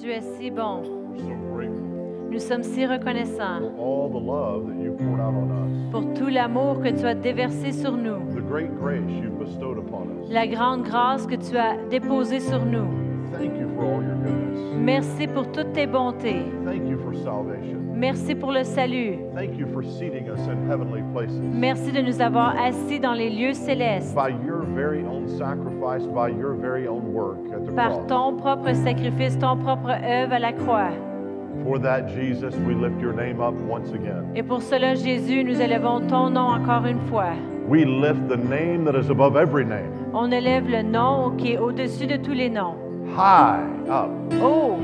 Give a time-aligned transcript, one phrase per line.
[0.00, 0.82] tu es si bon.
[2.30, 3.60] Nous sommes si reconnaissants
[5.90, 8.18] pour tout l'amour que tu as déversé sur nous,
[10.28, 13.05] la grande grâce que tu as déposée sur nous.
[13.38, 14.58] Thank you for all your goodness.
[14.78, 16.42] Merci pour toutes tes bontés.
[16.64, 17.80] Thank you for salvation.
[17.94, 19.18] Merci pour le salut.
[19.34, 21.38] Thank you for seating us in heavenly places.
[21.40, 24.14] Merci de nous avoir assis dans les lieux célestes.
[24.14, 28.06] By your very own sacrifice, by your very own work at the Par cross.
[28.08, 30.90] ton propre sacrifice, ton propre œuvre à la croix.
[31.64, 34.24] For that, Jesus, we lift your name up once again.
[34.34, 37.32] Et pour cela, Jésus, nous élevons ton nom encore une fois.
[37.66, 41.58] We lift the name that is above every name, On élève le nom qui est
[41.58, 42.74] au-dessus de tous les noms.
[43.14, 44.10] High up.
[44.40, 44.78] Oh,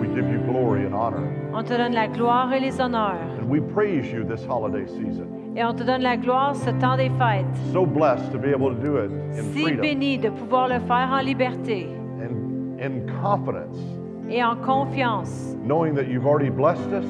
[0.00, 1.26] We give you glory and honor.
[1.52, 3.38] on te donne la gloire et les honneurs.
[3.40, 5.54] And we praise you this holiday season.
[5.56, 7.46] Et on te donne la gloire ce temps des fêtes.
[7.72, 10.80] So blessed to be able to do it in Si freedom béni de pouvoir le
[10.80, 11.86] faire en liberté
[12.20, 13.78] and in confidence,
[14.30, 17.04] et en confiance, knowing that you've already blessed us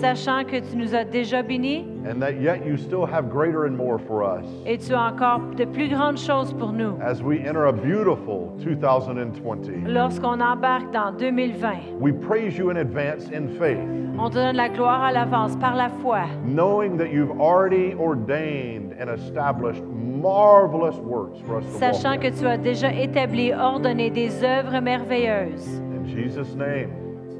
[0.00, 3.76] sachant que tu nous as déjà bénis and that yet you still have greater and
[3.76, 6.98] more for us et tu as encore de plus grandes choses pour nous.
[7.00, 9.86] as we enter a beautiful 2020.
[9.86, 13.78] Lorsqu'on embarque dans 2020, We praise you in advance in faith,
[14.18, 18.94] on te donne la gloire à l'avance par la foi, knowing that you've already ordained
[18.98, 22.38] and established marvelous works for us to sachant walk que in.
[22.40, 25.80] tu as déjà établi, ordonné des œuvres merveilleuses.
[26.04, 26.90] In Jesus' name.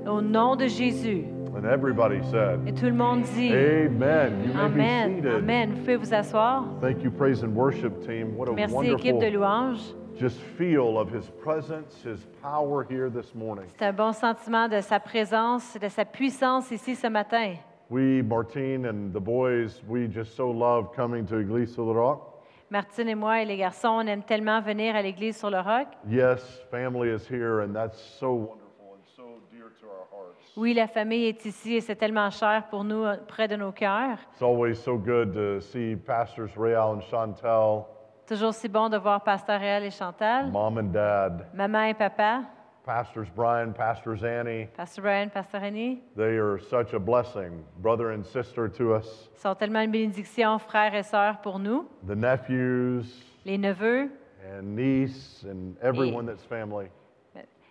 [0.06, 1.24] Au nom de Jésus.
[1.56, 4.42] And everybody said, Et tout le monde dit Amen.
[4.44, 5.16] You may be Amen.
[5.16, 5.34] seated.
[5.34, 5.70] Amen.
[5.74, 6.64] Vous pouvez vous asseoir.
[6.80, 8.36] Thank you, praise and worship team.
[8.36, 9.94] What a Merci, équipe de wonderful louanges.
[10.18, 13.66] just feel of his presence, his power here this morning.
[13.78, 17.54] C'est un bon sentiment de sa présence, de sa puissance ici ce matin.
[17.90, 22.33] We, Martine and the boys, we just so love coming to Église sur le Roc.
[22.74, 25.86] Martine et moi et les garçons, on aime tellement venir à l'église sur le roc.
[26.08, 30.52] Yes, family is here, and that's so wonderful and so dear to our hearts.
[30.56, 33.70] Oui, la famille est ici et c'est tellement cher pour nous, euh, près de nos
[33.70, 34.18] cœurs.
[34.32, 37.84] It's always so good to see Pastors Real and Chantel,
[38.26, 42.40] Toujours si bon de voir Pasteur Réal et Chantal, mom and dad, maman et papa,
[42.84, 44.68] Pastors Brian, Pastors Annie.
[44.76, 46.02] Pasteur Brian, Pasteur Annie.
[46.16, 49.28] They are such a blessing, brother and sister to us.
[49.34, 53.04] Ils sont tellement une bénédiction, frères et sœurs pour nous, The nephews
[53.46, 54.10] les neveux
[54.46, 56.88] and niece and everyone that's family.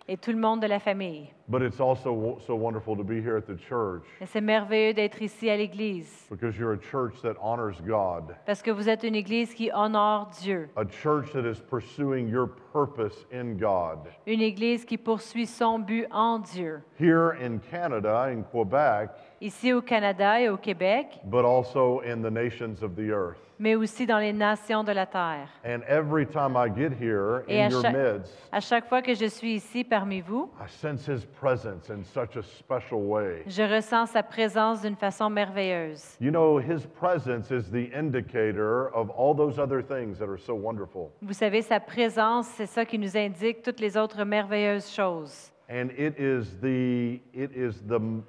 [0.08, 1.28] Et tout le monde de la famille.
[1.48, 4.94] But it's also wo- so wonderful to be here at the church Et c'est merveilleux
[4.94, 9.02] d'être ici à l'église because you're a church that honors God, parce que vous êtes
[9.04, 13.98] une église qui honore Dieu, a church that is pursuing your purpose in God.
[14.26, 16.82] une église qui poursuit son but en Dieu.
[16.98, 19.10] Here in Canada, in Quebec,
[19.40, 23.38] Ici au Canada et au Québec, but also in the nations of the earth.
[23.58, 25.48] Mais aussi dans les nations de la terre.
[25.64, 29.02] And every time I get here Et in à your chaque, midst, à chaque fois
[29.02, 33.42] que je suis ici parmi vous, I sense His presence in such a special way.
[33.46, 36.16] je ressens sa présence d'une façon merveilleuse.
[36.20, 40.54] You know, His presence is the indicator of all those other things that are so
[40.54, 41.10] wonderful.
[41.22, 45.50] Vous savez, sa présence, c'est ça qui nous indique toutes les autres merveilleuses choses.
[45.70, 48.22] And it is the it is the m-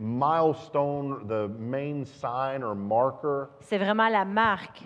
[0.00, 4.82] milestone, the main sign or marker C'est vraiment la marque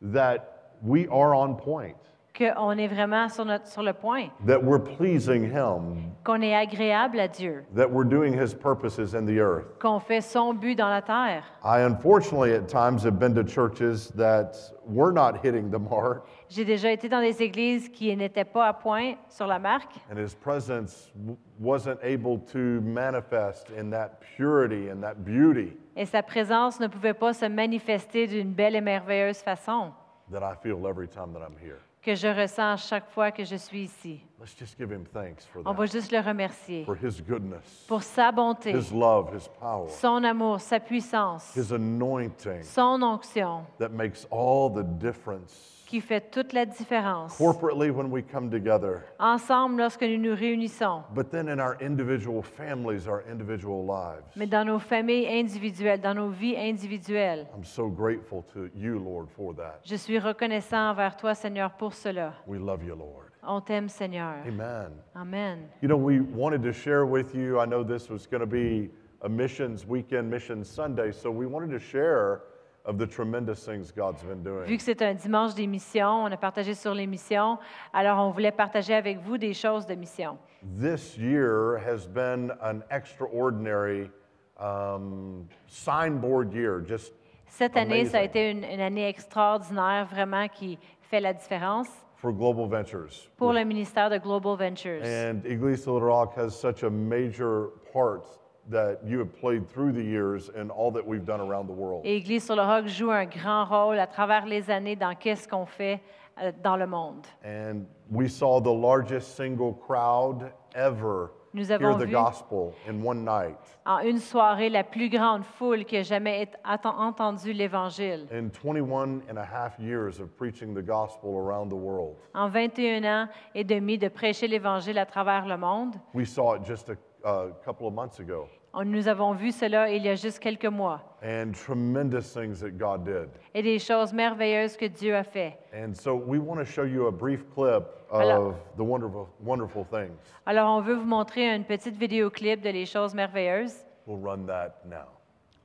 [0.00, 1.98] that we are on point,
[2.36, 7.18] qu'on est vraiment sur, notre, sur le point, that we're pleasing Him, qu'on est agréable
[7.20, 9.78] à Dieu, that we're doing His purposes in the earth.
[9.80, 11.44] qu'on fait son but dans la terre.
[11.64, 16.64] I unfortunately at times have been to churches that were not hitting the mark, J'ai
[16.64, 20.34] déjà été dans des églises qui n'étaient pas à point sur la marque and His
[20.34, 21.12] presence
[21.60, 27.14] wasn't able to manifest in that purity and that beauty et sa présence ne pouvait
[27.14, 29.92] pas se manifester d'une belle et merveilleuse façon
[30.32, 31.80] that I feel every time that I'm here.
[32.02, 34.20] Que je ressens à chaque fois que je suis ici.
[34.38, 37.84] Let's just give Him thanks for On va that, juste le remercier for His goodness,
[37.86, 43.66] pour sa bonté, His love, His power, son amour, sa puissance, His anointing son onction
[43.78, 45.79] that makes all the difference.
[45.90, 47.36] Qui fait toute la différence.
[47.36, 52.42] Corporately, when we come together, Ensemble, lorsque nous nous réunissons, but then in our individual
[52.42, 54.22] families, our individual lives.
[54.36, 57.48] mais dans nos familles individuelles, dans nos vies individuelles.
[57.56, 59.80] I'm so grateful to you, Lord, for that.
[59.84, 62.34] Je suis reconnaissant envers toi, Seigneur, pour cela.
[62.46, 63.32] We love you, Lord.
[63.42, 64.36] On t'aime, Seigneur.
[64.46, 64.92] Amen.
[65.16, 65.68] Amen.
[65.82, 68.90] You know, we wanted to share with you, I know this was going to be
[69.22, 72.42] a missions weekend, missions Sunday, so we wanted to share
[72.84, 74.76] of the tremendous things God's been Vu doing.
[74.78, 77.58] que c'est un dimanche des missions, on a partagé sur les missions,
[77.92, 80.38] alors on voulait partager avec vous des choses de mission.
[80.78, 84.10] This year has been an extraordinary
[84.58, 87.12] um, signboard year, just
[87.46, 91.88] Cette année, ça a été une, une année extraordinaire, vraiment, qui fait la différence.
[92.16, 93.30] for Global Ventures.
[93.38, 95.02] pour le ministère de Global Ventures.
[95.02, 98.22] And Iglesia Little Rock has such a major part
[98.70, 102.02] that you have played through the years in all that we've done around the world.
[102.04, 105.48] Et Église sur le Roc joue un grand rôle à travers les années dans qu'est-ce
[105.48, 106.00] qu'on fait
[106.42, 107.26] euh, dans le monde.
[107.44, 113.02] And we saw the largest single crowd ever Nous hear avons the vu- gospel in
[113.04, 113.56] one night.
[113.84, 118.28] En une soirée, la plus grande foule qui a jamais atten- entendu l'Évangile.
[118.30, 123.04] In 21 and a half years of preaching the gospel around the world, En 21
[123.04, 126.94] ans et demi de prêcher l'Évangile à travers le monde, we saw it just a,
[127.28, 128.46] a couple of months ago.
[128.84, 131.00] Nous avons vu cela il y a juste quelques mois.
[131.22, 133.28] And tremendous things that God did.
[133.54, 135.58] Et des choses merveilleuses que Dieu a fait.
[135.74, 139.84] And so we want to show you a brief clip Alors- of the wonderful, wonderful
[139.84, 140.16] things.
[140.46, 143.84] Alors, on veut vous montrer une petite vidéoclip de les choses merveilleuses.
[144.06, 145.06] We'll run that now.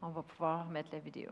[0.02, 1.30] On va pouvoir mettre la vidéo.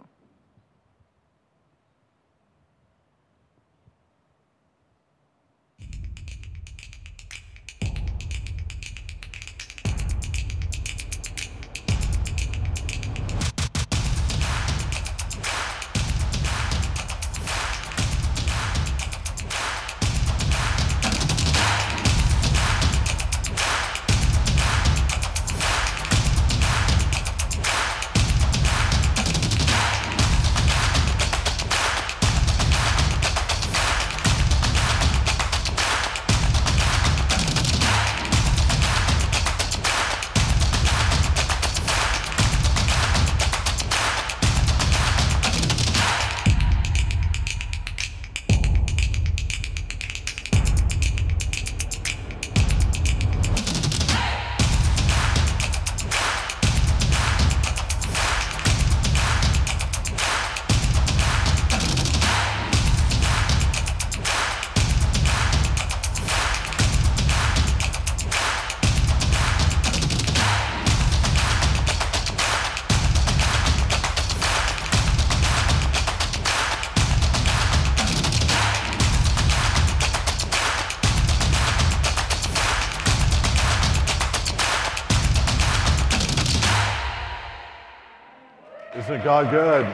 [89.04, 89.86] Isn't God good?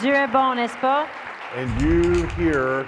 [0.00, 1.06] Dieu est bon, n'est-ce pas?
[1.54, 2.86] And you here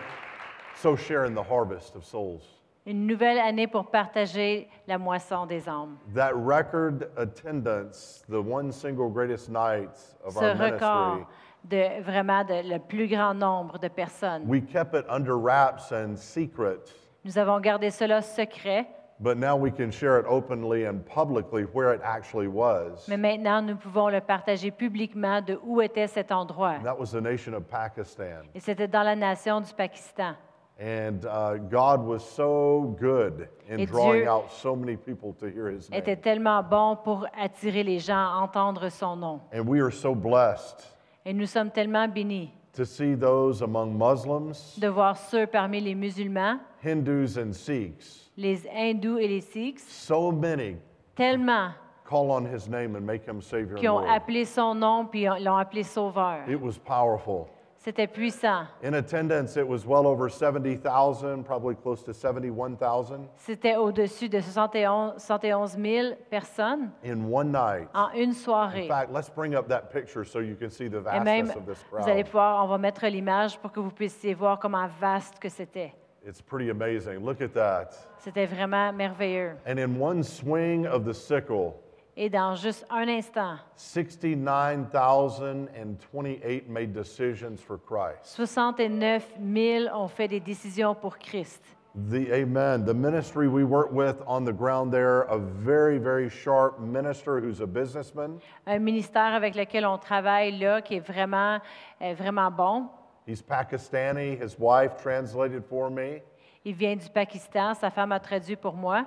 [0.75, 2.41] so share in the harvest of souls.
[2.87, 5.99] Une nouvelle année pour partager la moisson des âmes.
[6.15, 9.91] That record attendance, the one single greatest night
[10.25, 11.27] of Ce our record ministry,
[11.69, 14.47] de vraiment de, le plus grand nombre de personnes.
[14.49, 16.91] we kept it under wraps and secret,
[17.23, 18.87] Nous avons gardé cela secret,
[19.21, 23.07] but now we can share it openly and publicly where it actually was.
[23.07, 26.77] mais maintenant nous pouvons le partager publiquement de où était cet endroit.
[26.79, 28.49] And that was the nation of Pakistan.
[28.55, 30.35] Et c'était dans la nation du Pakistan.
[30.83, 35.47] And uh, God was so good in Et drawing Dieu out so many people to
[35.47, 36.01] hear his name.
[36.01, 39.41] Était tellement bon pour attirer les gens à entendre son nom.
[39.53, 40.87] And we are so blessed
[41.27, 45.95] Et nous sommes tellement bénis to see those among Muslims, de voir ceux parmi les
[45.95, 48.30] musulmans, Hindus, and Sikhs.
[48.41, 50.77] Les hindous et les sikhs, So many
[51.15, 51.73] tellement
[52.09, 55.57] call on his name and make him Savior qui ont appelé son nom puis l'ont
[55.57, 56.49] appelé sauveur.
[56.49, 57.47] It was powerful.
[57.83, 58.67] C'était puissant.
[58.85, 65.15] In attendance, it was well over 70,000, probably close to 71,000 C'était au-dessus de 71,
[65.19, 67.89] 71 000 personnes in one night.
[67.95, 68.87] en une In soirée.
[68.87, 71.67] fact, let's bring up that picture so you can see the Et même, vastness of
[71.67, 72.27] this vous allez crowd.
[72.27, 75.95] pouvoir, on va mettre l'image pour que vous puissiez voir comment vaste que c'était.
[76.27, 77.25] It's pretty amazing.
[77.25, 77.95] Look at that.
[78.19, 79.57] C'était vraiment merveilleux.
[79.67, 81.75] And in one swing of the sickle,
[82.17, 88.37] Et dans juste un instant, 69,028 made decisions for Christ.
[88.37, 91.63] 69 000 ont fait des décisions pour Christ.
[92.11, 92.85] The Amen.
[92.85, 97.61] The ministry we work with on the ground there, a very, very sharp minister who's
[97.61, 98.39] a businessman.
[98.67, 101.59] Un ministère avec lequel on travaille là, qui est vraiment,
[102.01, 102.89] euh, vraiment bon.
[103.27, 104.37] He's Pakistani.
[104.41, 106.23] His wife translated for me.
[106.65, 109.05] Il vient du Pakistan, sa femme a traduit pour moi.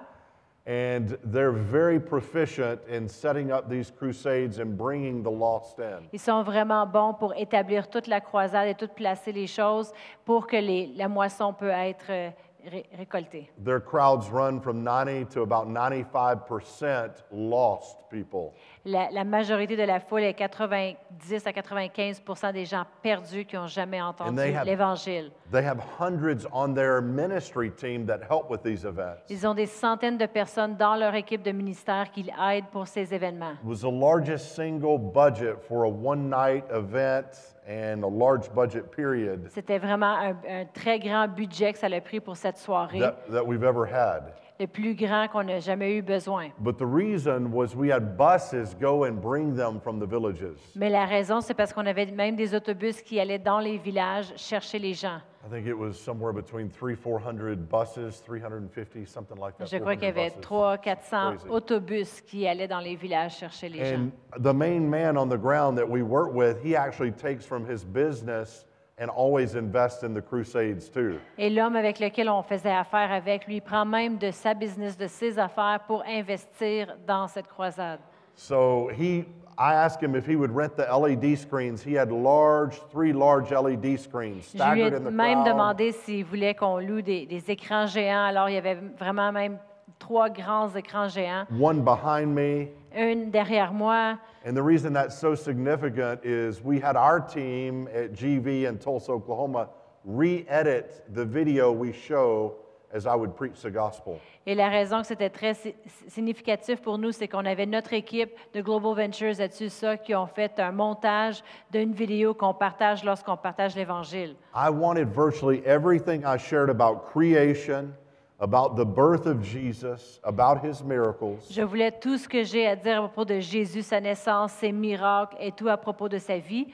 [0.65, 6.07] And they're very proficient in setting up these crusades and bringing the lost in.
[6.13, 9.91] Ils sont vraiment bons pour établir toute la croisade et tout placer les choses
[10.23, 12.29] pour que les- la moisson peut être euh,
[12.69, 13.49] ré- récoltée.
[13.63, 18.53] Their crowds run from 90 to about 95% lost people.
[18.85, 22.21] La, la majorité de la foule est 90 à 95
[22.53, 25.31] des gens perdus qui n'ont jamais entendu they have- l'Évangile.
[25.51, 29.21] They have hundreds on their ministry team that help with these events.
[29.29, 33.13] Ils ont des centaines de personnes dans leur équipe de ministère qui aident pour ces
[33.13, 33.53] événements.
[33.63, 38.91] It was the largest single budget for a one night event and a large budget
[38.91, 42.99] period C'était vraiment un, un très grand budget que ça a pris pour cette soirée,
[42.99, 44.33] that, that we've ever had.
[44.59, 46.49] le plus grand qu'on n'a jamais eu besoin.
[46.59, 50.57] But the reason was we had buses go and bring them from the villages.
[50.75, 54.33] Mais la raison, c'est parce qu'on avait même des autobus qui allaient dans les villages
[54.35, 55.19] chercher les gens.
[55.45, 59.67] I think it was somewhere between three, 400 buses, 350, something like that.
[59.67, 60.41] Je crois qu'il y avait buses.
[60.41, 61.49] 300, 400 Crazy.
[61.49, 64.11] autobus qui allaient dans les villages chercher les gens.
[64.35, 67.65] And the main man on the ground that we work with, he actually takes from
[67.65, 68.63] his business
[68.97, 71.19] and always invests in the crusades too.
[71.37, 75.07] Et l'homme avec lequel on faisait affaire avec, lui, prend même de sa business, de
[75.07, 77.99] ses affaires pour investir dans cette croisade.
[78.35, 79.25] So he,
[79.57, 81.83] I asked him if he would rent the LED screens.
[81.83, 85.47] He had large, three large LED screens Je lui ai staggered in the même crowd.
[85.47, 88.25] demandé s'il voulait qu'on loue des, des écrans géants.
[88.25, 89.57] Alors, il y avait vraiment même
[89.99, 92.67] trois grands écrans géants, One behind me.
[92.95, 94.17] un derrière moi.
[94.45, 99.11] And the reason that's so significant is we had our team at GV in Tulsa,
[99.13, 99.69] Oklahoma,
[100.03, 102.55] re-edit the video we show
[102.93, 104.19] as I would preach the gospel.
[104.45, 105.73] Et la raison que c'était très si-
[106.07, 110.27] significatif pour nous, c'est qu'on avait notre équipe de Global Ventures là-dessus, ça, qui ont
[110.27, 114.35] fait un montage d'une vidéo qu'on partage lorsqu'on partage l'Évangile.
[114.55, 117.93] I wanted virtually everything I shared about creation,
[118.39, 122.75] about the birth of Jesus, about his miracles, Je voulais tout ce que j'ai à
[122.75, 126.37] dire à propos de Jésus, sa naissance, ses miracles et tout à propos de sa
[126.37, 126.67] vie,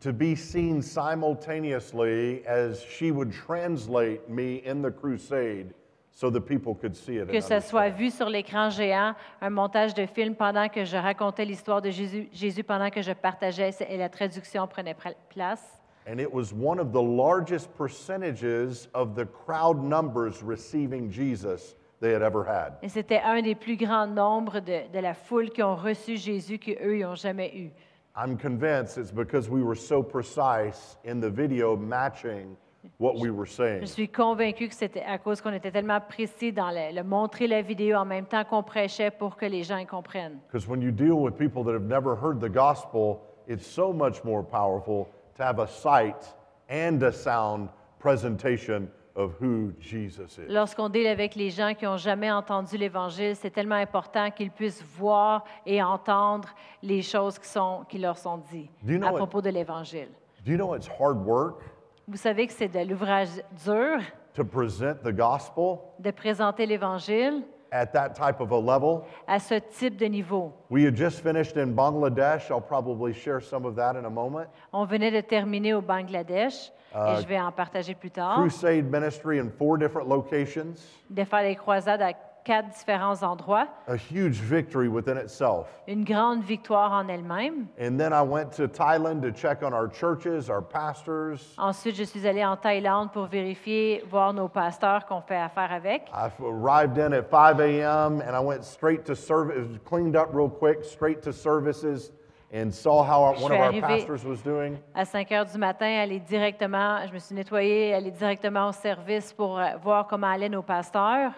[0.00, 5.74] to be seen simultaneously as she would translate me in the crusade
[6.12, 7.28] so the people could see it.
[7.28, 11.44] que ce soit vu sur l'écran géant, un montage de film pendant que je racontais
[11.44, 14.96] l'histoire de Jésus, Jésus pendant que je partageais et la traduction prenait
[15.28, 15.80] place.
[16.06, 22.12] And it was one of the largest percentages of the crowd numbers receiving Jesus they
[22.12, 22.78] had ever had.
[22.82, 26.58] Et c'était un des plus grands nombres de, de la foule qui ont reçu Jésus
[26.58, 27.70] qu'eux, ils n'ont jamais eu.
[28.16, 32.56] I'm convinced it's because we were so precise in the video matching
[32.98, 33.80] what we were saying.
[33.82, 37.46] Je suis convaincue que c'était à cause qu'on était tellement précis dans le, le montrer
[37.46, 40.38] la vidéo en même temps qu'on prêchait pour que les gens y comprennent.
[40.50, 44.24] Because when you deal with people that have never heard the gospel, it's so much
[44.24, 46.34] more powerful to have a sight
[46.68, 48.88] and a sound presentation
[49.20, 50.48] of who Jesus is.
[50.48, 54.82] Lorsqu'on deal avec les gens qui n'ont jamais entendu l'Évangile, c'est tellement important qu'ils puissent
[54.96, 56.48] voir et entendre
[56.82, 60.08] les choses qui, sont, qui leur sont dites Do you know à propos de l'Évangile.
[60.44, 61.62] Do you know it's hard work?
[62.08, 63.28] Vous savez que c'est de l'ouvrage
[63.64, 64.00] dur
[64.34, 69.02] to present the gospel de présenter l'Évangile at that type of a level?
[69.26, 70.52] à ce type de niveau.
[70.70, 72.50] We had just finished in Bangladesh.
[72.50, 74.46] I'll probably share some of that in a moment.
[74.72, 78.84] On venait de terminer au Bangladesh Et uh, je vais en partager plus tard, Crusade
[78.90, 80.74] ministry in four different locations.
[81.08, 85.66] de faire des croisades à quatre différents endroits, A huge victory within itself.
[85.86, 87.66] une grande victoire en elle-même.
[87.78, 91.54] And then I went to Thailand to check on our churches, our pastors.
[91.58, 96.08] Ensuite, je suis allée en Thaïlande pour vérifier, voir nos pasteurs qu'on fait affaire avec.
[96.14, 98.20] I arrived in at 5 a.m.
[98.22, 102.10] and I went straight to service, it was cleaned up real quick, straight to services,
[102.52, 104.78] and saw how our, one of our pastors was doing.
[104.94, 109.32] À 5 heures du matin, aller directement, je me suis nettoyée, aller directement au service
[109.32, 111.32] pour euh, voir comment allaient nos pasteurs.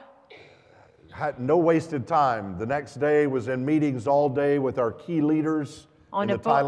[1.13, 2.57] Had no wasted time.
[2.59, 6.63] The next day was in meetings all day with our key leaders On n'a pas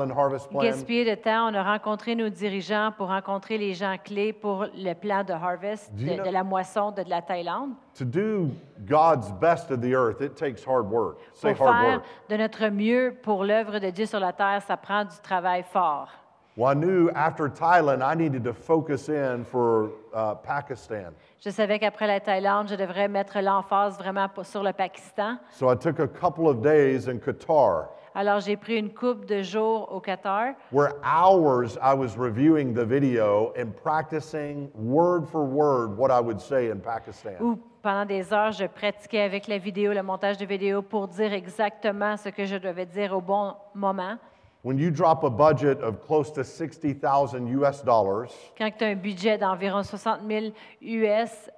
[0.61, 1.51] gaspillé de temps.
[1.51, 5.95] On a rencontré nos dirigeants pour rencontrer les gens clés pour le plan de Harvest,
[5.95, 7.73] de, la moisson de, de la Thaïlande.
[7.99, 8.51] To do
[8.87, 11.19] God's best of the earth, it takes hard work.
[11.35, 12.05] Say Pour hard faire work.
[12.29, 16.09] de notre mieux pour l'œuvre de Dieu sur la terre, ça prend du travail fort.
[16.57, 21.13] Well, I knew after Thailand, I needed to focus in for uh, Pakistan.
[21.45, 25.37] Je savais qu'après la Thaïlande, je devrais mettre l'emphase vraiment sur le Pakistan.
[25.51, 29.43] So I took a couple of days in Qatar Alors, j'ai pris une coupe de
[29.43, 35.99] jours au Qatar where hours I was reviewing the video and practicing word for word
[35.99, 37.33] what I would say in Pakistan.
[37.41, 41.33] où pendant des heures, je pratiquais avec la vidéo, le montage de vidéo pour dire
[41.33, 44.17] exactement ce que je devais dire au bon moment.
[44.63, 48.95] When you drop a budget of close to 60,000 US dollars, Quand tu as un
[48.95, 51.51] budget d'environ 60 000 US,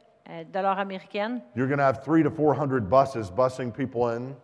[0.52, 4.34] dollars américaines, you're going to have three to 400 buses busing people in.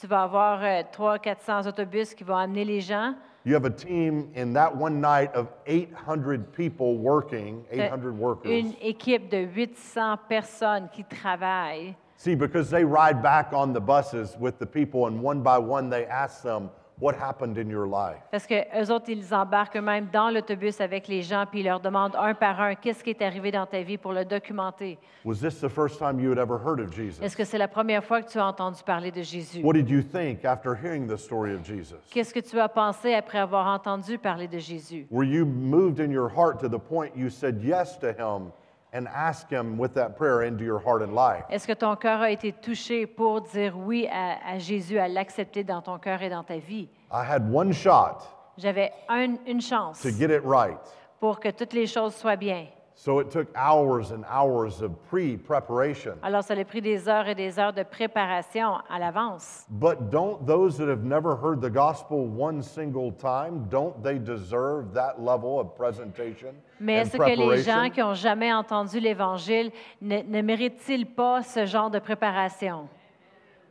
[0.00, 3.14] Tu vas avoir 300-400 autobus qui vont amener les gens.
[3.44, 8.18] You have a team in that one night of 800 people working, Tu as 800
[8.18, 8.50] workers.
[8.50, 11.94] Une équipe de 800 personnes qui travaillent.
[12.16, 15.88] See, because they ride back on the buses with the people, and one by one
[15.88, 16.68] they ask them,
[17.00, 18.18] what happened in your life.
[18.30, 21.80] Parce que eux autres, ils embarquent eux-mêmes dans l'autobus avec les gens, puis ils leur
[21.80, 24.98] demandent un par un qu'est-ce qui est arrivé dans ta vie pour le documenter.
[25.24, 27.22] Was this the first time you had ever heard of Jesus?
[27.22, 29.62] Est-ce que c'est la première fois que tu as entendu parler de Jésus?
[29.62, 31.96] What did you think after hearing the story of Jesus?
[32.10, 35.06] Qu'est-ce que tu as pensé après avoir entendu parler de Jésus?
[35.10, 38.52] Were you moved in your heart to the point you said yes to him
[38.92, 41.44] and asked him with that prayer into your heart and life?
[41.50, 45.64] Est-ce que ton cœur a été touché pour dire oui à, à Jésus, à l'accepter
[45.64, 46.88] dans ton cœur et dans ta vie?
[47.12, 48.18] I had one shot
[48.56, 50.78] J'avais un- une chance to get it right.
[51.20, 52.66] pour que toutes les choses soient bien.
[53.00, 56.18] So it took hours and hours of pre preparation.
[56.20, 59.66] Alors, ça a pris des heures et des heures de préparation à l'avance.
[59.70, 64.94] But don't those that have never heard the gospel one single time, don't they deserve
[64.94, 69.70] that level of presentation Mais est-ce que les gens qui n'ont jamais entendu l'Évangile
[70.02, 72.88] ne, ne méritent-ils pas ce genre de préparation?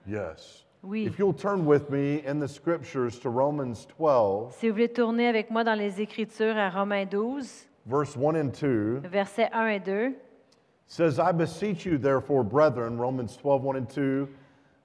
[0.08, 0.64] Yes.
[0.84, 1.06] Oui.
[1.06, 5.28] If you'll turn with me in the scriptures to Romans 12, Si vous voulez tourner
[5.28, 9.86] avec moi dans les Écritures à Romains 12, verse 1 and 2, versets 1 et
[9.86, 10.16] 2.
[10.88, 14.28] says, I beseech you, therefore, brethren, Romans 12, 1 and 2,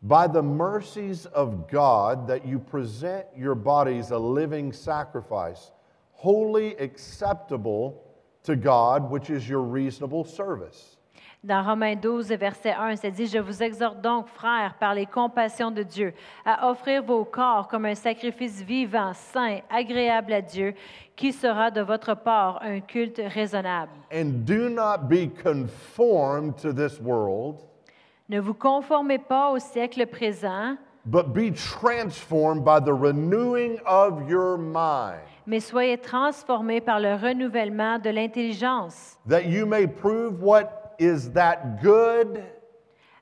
[0.05, 5.71] by the mercies of God, that you present your bodies a living sacrifice,
[6.13, 8.05] wholly acceptable
[8.45, 10.92] to God, which is your reasonable service.
[11.45, 15.73] Dans Romains 12, verset 1, c'est dit, Je vous exhorte donc, frères, par les compassions
[15.73, 20.73] de Dieu, à offrir vos corps comme un sacrifice vivant, saint, agréable à Dieu,
[21.17, 23.91] qui sera de votre part un culte raisonnable.
[24.15, 27.57] And do not be conformed to this world,
[28.29, 34.57] Ne vous conformez pas au siècle présent, but be transformed by the renewing of your
[34.57, 41.31] mind, mais soyez transformés par le renouvellement de l'intelligence, that you may prove what is
[41.33, 42.43] that good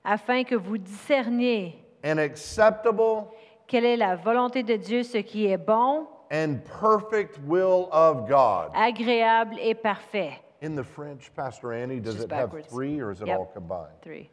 [0.04, 3.28] afin que vous discerniez and acceptable
[3.66, 8.70] quelle est la volonté de Dieu, ce qui est bon, and perfect will of God?
[8.74, 10.40] agréable et parfait.
[10.62, 12.66] In the French, Pastor Annie, does Just it have backwards.
[12.68, 13.38] three or is it Yep.
[13.38, 13.94] all combined?
[14.02, 14.28] Three.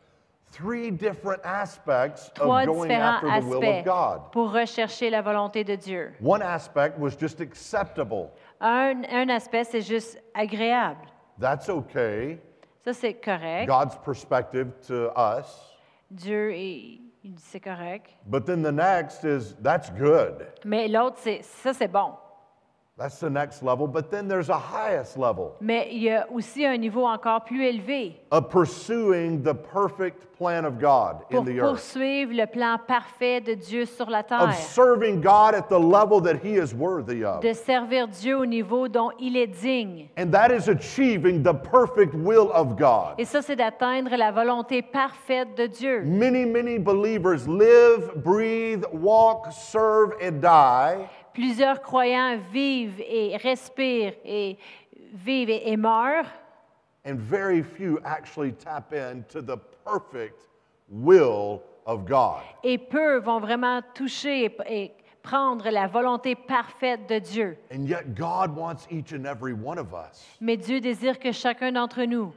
[0.49, 4.31] Three different aspects Trois of going différents after the will of aspects God.
[4.31, 6.13] pour rechercher la volonté de Dieu.
[6.19, 8.31] One aspect was just acceptable.
[8.61, 11.05] Un, un aspect, c'est juste agréable.
[11.39, 12.39] That's okay.
[12.87, 13.67] Ça, c'est correct.
[13.67, 15.75] God's perspective to us.
[16.09, 18.15] Dieu, il, il dit c'est correct.
[18.25, 20.47] But then the next is that's good.
[20.63, 22.13] Mais l'autre, c'est ça, c'est bon.
[22.97, 23.85] That's the next level.
[23.87, 27.63] But then there's a highest level Mais il y a aussi un niveau encore plus
[27.63, 33.39] élevé of pursuing the perfect plan of God in the earth, poursuivre le plan parfait
[33.39, 37.23] de Dieu sur la of terre, serving God at the level that He is worthy
[37.23, 37.41] of.
[37.41, 40.09] de servir Dieu au niveau dont il est digne.
[40.17, 43.13] And that is achieving the perfect will of God.
[43.19, 46.01] Et ça, c'est d'atteindre la volonté parfaite de Dieu.
[46.03, 51.07] Many, many believers live, breathe, walk, serve, and die
[51.37, 54.57] Plusieurs croyants vivent et respirent et
[55.13, 56.25] vivent et, et meurent,
[57.05, 60.47] and very few actually tap into the perfect
[60.89, 62.41] will of God.
[62.63, 67.55] et peu vont vraiment toucher et, et prendre la volonté parfaite de Dieu.
[67.71, 71.71] And yet, God wants each and every one of us Mais Dieu désire que chacun
[71.73, 72.33] d'entre nous,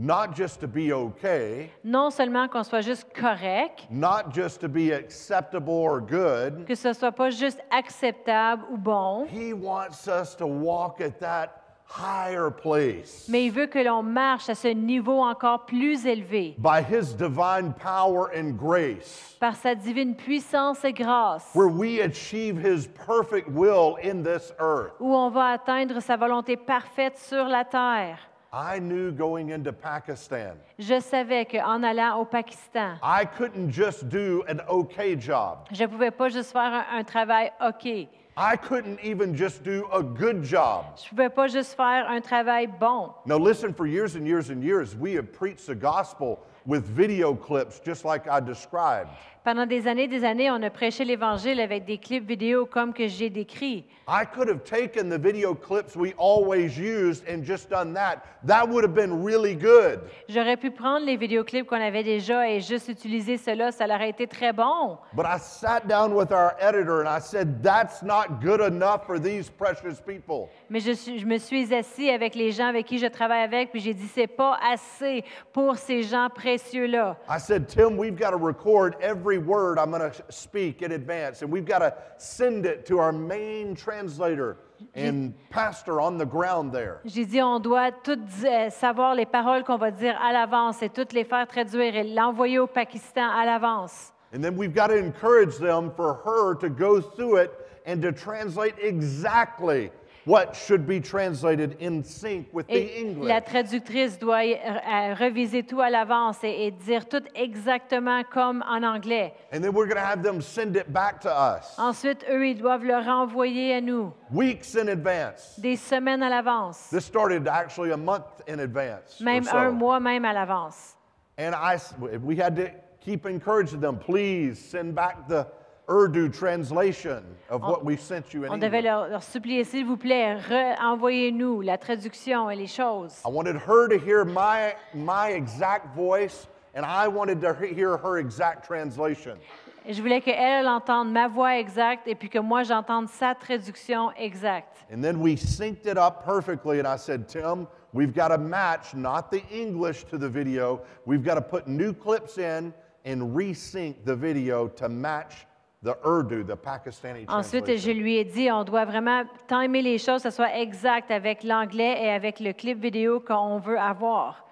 [0.00, 4.92] not just to be okay, non seulement qu'on soit juste correct, not just to be
[4.92, 10.46] acceptable or good, que ce soit pas juste acceptable ou bon, He wants us to
[10.46, 11.48] walk at that
[11.90, 16.82] higher place mais il veut que l'on marche à ce niveau encore plus élevé by
[16.82, 19.34] His divine power and grace.
[19.40, 24.92] par sa divine puissance et grâce, where we achieve his perfect will in this earth.
[25.00, 28.18] où on va atteindre sa volonté parfaite sur la terre.
[28.52, 34.42] I knew going into Pakistan, Je savais qu'en allant au Pakistan, I couldn't just do
[34.48, 35.66] an okay job.
[35.70, 38.08] je ne pouvais pas juste faire un, un travail OK.
[38.40, 40.84] I couldn't even just do a good job.
[40.96, 43.12] Je ne pouvais pas juste faire un travail bon.
[43.26, 47.34] Now, listen, for years and years and years, we have preached the gospel with video
[47.34, 49.10] clips just like I described.
[49.44, 53.06] Pendant des années, des années, on a prêché l'Évangile avec des clips vidéo comme que
[53.06, 53.84] j'ai décrit.
[54.08, 58.24] I could have taken the video clips we always used and just done that.
[58.46, 60.00] That would have been really good.
[60.30, 64.26] J'aurais pu prendre les vidéoclips qu'on avait déjà et juste utiliser cela, ça aurait été
[64.26, 64.96] très bon.
[65.12, 69.20] But I sat down with our editor and I said, that's not good enough for
[69.20, 70.48] these precious people.
[70.70, 73.92] Mais je, me suis assis avec les gens avec qui je travaille avec, puis j'ai
[73.92, 75.22] dit, c'est pas assez
[75.52, 77.18] pour ces gens précieux-là.
[77.28, 81.42] I said, Tim, we've got to record every word I'm going to speak in advance,
[81.42, 84.56] and we've got to send it to our main translator
[84.94, 87.00] and pastor on the ground there.
[87.04, 90.88] J'ai dit, on doit tout euh, savoir les paroles qu'on va dire à l'avance et
[90.88, 94.12] toutes les faire traduire et l'envoyer au Pakistan à l'avance.
[94.32, 97.50] And then we've got to encourage them for her to go through it
[97.86, 99.90] and to translate exactly
[100.28, 103.26] what should be translated in sync with the English.
[103.28, 108.82] la traductrice doit euh, reviser tout à l'avance et, et dire tout exactement comme en
[108.82, 109.32] anglais.
[109.52, 112.58] And then we're going to have them send it back to us Ensuite, eux, ils
[112.58, 115.58] doivent le renvoyer à nous weeks in advance.
[115.58, 119.20] des semaines à l'avance, This started actually a month in advance.
[119.20, 119.56] même so.
[119.56, 120.94] un mois même à l'avance.
[121.38, 121.78] And I,
[122.22, 125.46] we had to keep encouraging them, please send back the
[125.90, 128.84] Urdu translation of what we sent you in On devait English.
[128.84, 133.14] leur, leur supplier, s'il vous plaît, re- envoyez-nous la traduction et les choses.
[133.24, 137.96] I wanted her to hear my, my exact voice, and I wanted to he- hear
[137.96, 139.38] her exact translation.
[139.86, 144.10] Et Je voulais qu'elle entende ma voix exacte et puis que moi j'entende sa traduction
[144.18, 144.84] exacte.
[144.92, 148.92] And then we synced it up perfectly, and I said, Tim, we've got to match
[148.94, 152.74] not the English to the video, we've got to put new clips in
[153.06, 155.46] and resync the video to match
[155.82, 160.22] the Urdu, the Pakistani Ensuite, je lui ai dit, on doit vraiment timer les choses,
[160.22, 164.44] que ce soit exact avec l'anglais et avec le clip vidéo qu'on veut avoir.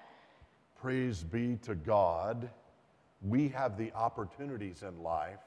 [0.81, 2.49] Praise be to God.
[3.23, 5.41] We have the opportunities in life,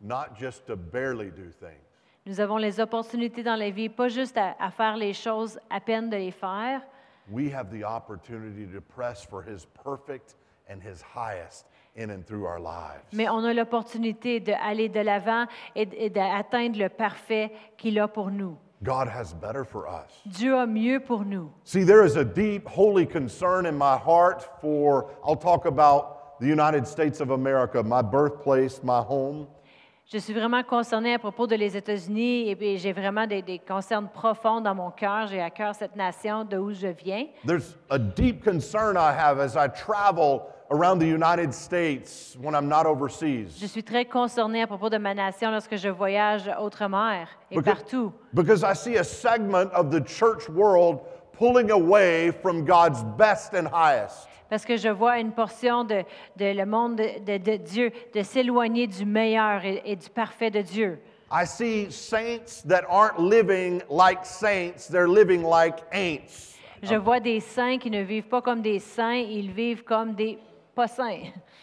[0.00, 1.80] not just to barely do things,
[2.26, 5.80] Nous avons les opportunités dans la vie, pas juste à, à faire les choses à
[5.80, 6.82] peine de les faire,
[7.30, 10.36] we have the opportunity to press for His perfect
[10.68, 13.02] and His highest in and through our lives.
[13.12, 18.30] mais on a l'opportunité d'aller de l'avant et, et d'atteindre le parfait qu'il a pour
[18.30, 18.56] nous.
[18.82, 20.10] God has better for us.
[20.26, 21.50] Dieu a mieux pour nous.
[21.64, 26.48] See, there is a deep, holy concern in my heart for, I'll talk about the
[26.48, 29.46] United States of America, my birthplace, my home.
[30.06, 34.08] Je suis vraiment concernée à propos de les États-Unis et j'ai vraiment des, des concerns
[34.08, 35.28] profonds dans mon cœur.
[35.28, 37.26] J'ai à cœur cette nation d'où je viens.
[37.46, 40.42] There's a deep concern I have as I travel
[40.72, 43.68] around the United States when I'm not Je overseas.
[43.68, 48.12] suis très concernée à propos de ma nation lorsque je voyage outre-mer et Because- partout.
[48.32, 51.00] Because I see a segment of the church world
[51.38, 54.28] pulling away from God's best and highest.
[54.48, 56.04] Parce que je vois une portion de,
[56.36, 60.50] de le monde de, de- de Dieu de s'éloigner du meilleur et, et du parfait
[60.50, 60.98] de Dieu.
[61.30, 66.50] I see saints that aren't living like saints, they're living like ain'ts.
[66.82, 70.38] Je vois des saints qui ne vivent pas comme des saints, ils vivent comme des
[70.74, 70.88] pas.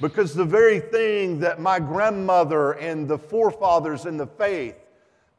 [0.01, 4.75] Because the very thing that my grandmother and the forefathers in the faith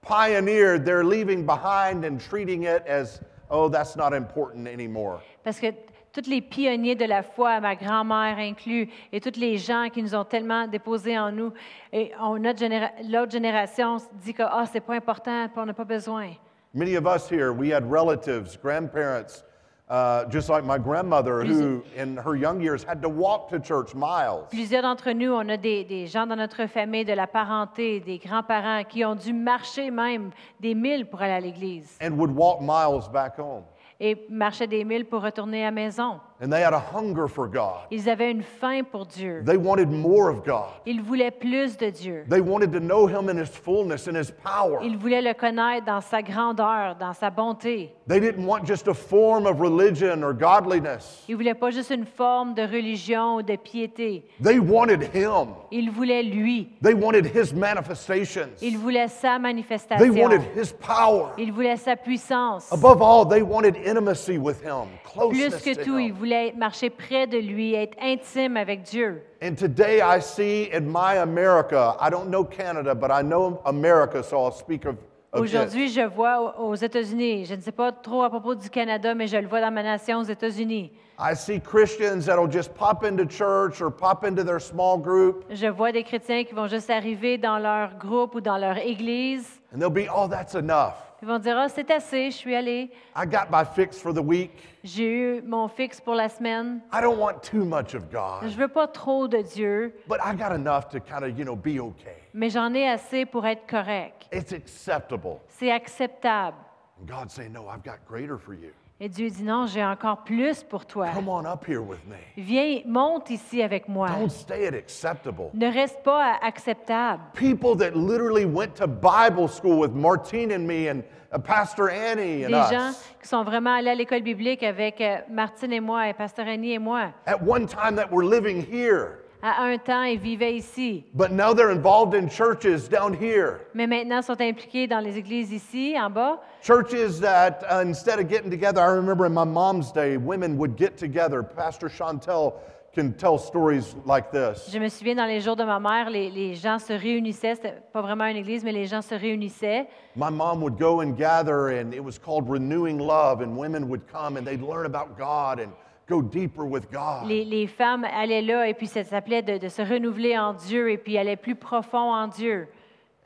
[0.02, 5.22] pioneered, they're leaving behind and treating it as, oh, that's not important anymore.
[5.44, 5.72] Parce que
[6.12, 10.14] tous les pionniers de la foi, ma grand-mère inclus, et tous les gens qui nous
[10.14, 11.52] ont tellement déposés en nous,
[11.92, 15.84] et on- notre généra- l'autre génération dit que ah, c'est pas important, on n'a pas
[15.84, 16.30] besoin.
[16.74, 19.44] Many of us here, we had relatives, grandparents,
[19.90, 23.94] uh, just like my grandmother, who in her young years had to walk to church
[23.94, 24.46] miles.
[24.50, 28.18] Plusieurs d'entre nous, on a des, des gens dans notre famille, de la parenté, des
[28.18, 32.60] grands-parents qui ont dû marcher même des milles pour aller à l'église and would walk
[32.60, 33.64] miles back home.
[33.98, 36.20] et marchaient des milles pour retourner à la maison.
[36.42, 37.82] And they had a hunger for God.
[37.90, 39.42] Ils avaient une faim pour Dieu.
[39.44, 40.70] They wanted more of God.
[40.86, 42.24] Ils voulaient plus de Dieu.
[42.30, 44.80] They wanted to know Him in His fullness and His power.
[44.82, 47.94] Ils voulaient le connaître dans sa grandeur, dans sa bonté.
[48.08, 51.24] They didn't want just a form of religion or godliness.
[51.28, 54.24] Ils voulaient pas juste une forme de religion ou de piété.
[54.42, 55.54] They wanted Him.
[55.70, 56.70] Ils voulaient lui.
[56.82, 58.56] They wanted His manifestations.
[58.62, 60.02] Ils voulaient sa manifestation.
[60.02, 61.34] They wanted His power.
[61.36, 62.72] Ils voulaient sa puissance.
[62.72, 66.29] Above all, they wanted intimacy with Him, closeness Plus que tout, ils Him.
[66.30, 69.22] Voulaient marcher près de lui, être intime avec Dieu.
[69.42, 74.22] And today I see in my America, I don't know Canada, but I know America,
[74.22, 74.96] so I'll speak of.
[75.32, 79.14] Aujourd'hui, je vois aux aux États-Unis, je ne sais pas trop à propos du Canada,
[79.14, 80.90] mais je le vois dans ma nation aux États-Unis.
[81.20, 85.66] I see Christians that'll just pop into church or pop into their small group, Je
[85.68, 89.46] vois des chrétiens qui vont juste arriver dans leur groupe ou dans leur église.
[89.72, 90.94] and they'll be, oh, that's enough.
[91.22, 92.90] Ils vont dire, ah, c'est assez, je suis allé.
[93.14, 94.50] I got my fix for the week.
[94.82, 96.80] J'ai eu mon fixe pour la semaine.
[96.92, 100.34] I don't want too much of God, Je veux pas trop de Dieu, but I
[100.34, 102.16] got enough to kind of, you know, be okay.
[102.32, 104.26] mais j'en ai assez pour être correct.
[104.32, 105.40] It's acceptable.
[105.48, 106.56] C'est acceptable.
[106.98, 108.72] And God's saying, no, I've got greater for you.
[109.02, 111.08] Et Dieu dit, non, j'ai encore plus pour toi.
[111.14, 112.16] Come on up here with me.
[112.36, 114.08] Viens, monte ici avec moi.
[114.08, 115.50] Don't stay at acceptable.
[115.54, 117.22] Ne reste pas à acceptable.
[117.32, 121.02] People that literally went to Bible school with Martine and me and
[121.44, 123.14] Pastor Annie and Des gens us.
[123.22, 126.72] qui sont vraiment allés à l'école biblique avec euh, Martine et moi, et Pasteur Annie
[126.74, 127.12] et moi.
[127.26, 131.04] At one time that were living here, À un temps, ils vivaient ici.
[131.14, 133.60] but now they're involved in churches down here.
[133.74, 136.40] Mais maintenant, sont impliqués dans les églises ici, en bas.
[136.62, 140.76] Churches that uh, instead of getting together, I remember in my mom's day, women would
[140.76, 141.42] get together.
[141.42, 142.54] Pastor Chantel
[142.92, 144.68] can tell stories like this.
[144.70, 147.54] Je me souviens dans les jours de ma mère, les, les gens se réunissaient.
[147.54, 149.86] C'était pas vraiment une église, mais les gens se réunissaient.
[150.16, 154.02] My mom would go and gather, and it was called Renewing Love, and women would
[154.12, 155.70] come and they'd learn about God and
[156.10, 157.26] go deeper with God.
[157.28, 160.90] Les, les femmes allaient là et puis ça s'appelait de, de se renouveler en Dieu
[160.90, 162.66] et puis allaient plus profond en Dieu.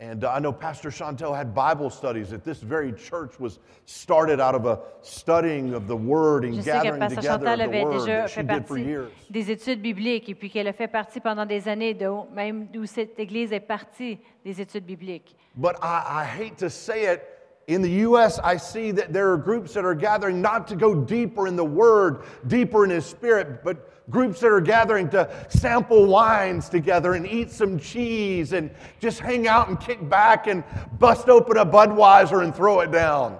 [0.01, 4.40] And uh, I know Pastor Chantel had Bible studies that this very church was started
[4.40, 7.61] out of a studying of the Word and Je sais que gathering Pasteur together Chantal
[7.61, 9.11] of the avait Word déjà that she fait did for years.
[9.31, 12.87] des études bibliques et puis qu'elle a fait partie pendant des années, de, même d'où
[12.87, 15.37] cette église est partie des études bibliques.
[15.55, 17.20] But I, I hate to say it.
[17.66, 20.94] In the U.S., I see that there are groups that are gathering not to go
[20.94, 26.07] deeper in the Word, deeper in His Spirit, but groups that are gathering to sample
[26.07, 30.62] wines together and eat some cheese and just hang out and kick back and
[30.98, 33.37] bust open a Budweiser and throw it down.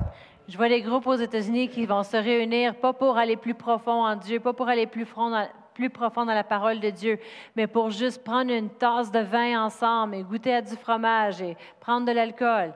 [0.47, 4.05] Je vois des groupes aux États-Unis qui vont se réunir, pas pour aller plus profond
[4.05, 7.19] en Dieu, pas pour aller plus profond, dans, plus profond dans la parole de Dieu,
[7.57, 11.57] mais pour juste prendre une tasse de vin ensemble et goûter à du fromage et
[11.81, 12.75] prendre de l'alcool.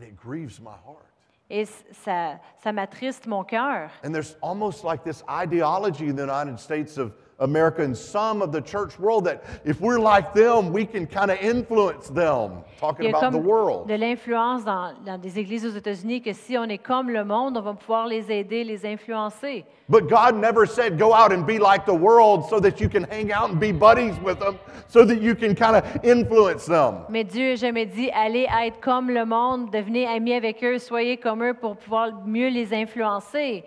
[0.00, 1.04] And it grieves my heart.
[1.50, 3.90] Et ça, ça m'attriste mon cœur.
[4.04, 8.52] And there's almost like this ideology in the United States of America and some of
[8.52, 12.80] the church world that if we're like them, we can kind of influence them, Il
[12.80, 13.88] talking y a about the world.
[13.88, 17.56] de l'influence dans, dans des églises aux États-Unis que si on est comme le monde,
[17.56, 19.64] on va pouvoir les aider, les influencer.
[19.88, 23.04] But God never said, go out and be like the world so that you can
[23.04, 27.06] hang out and be buddies with them, so that you can kind of influence them.
[27.08, 31.16] Mais Dieu n'a jamais dit allez être comme le monde, devenez amis avec eux, soyez
[31.16, 33.64] comme eux pour pouvoir mieux les influencer.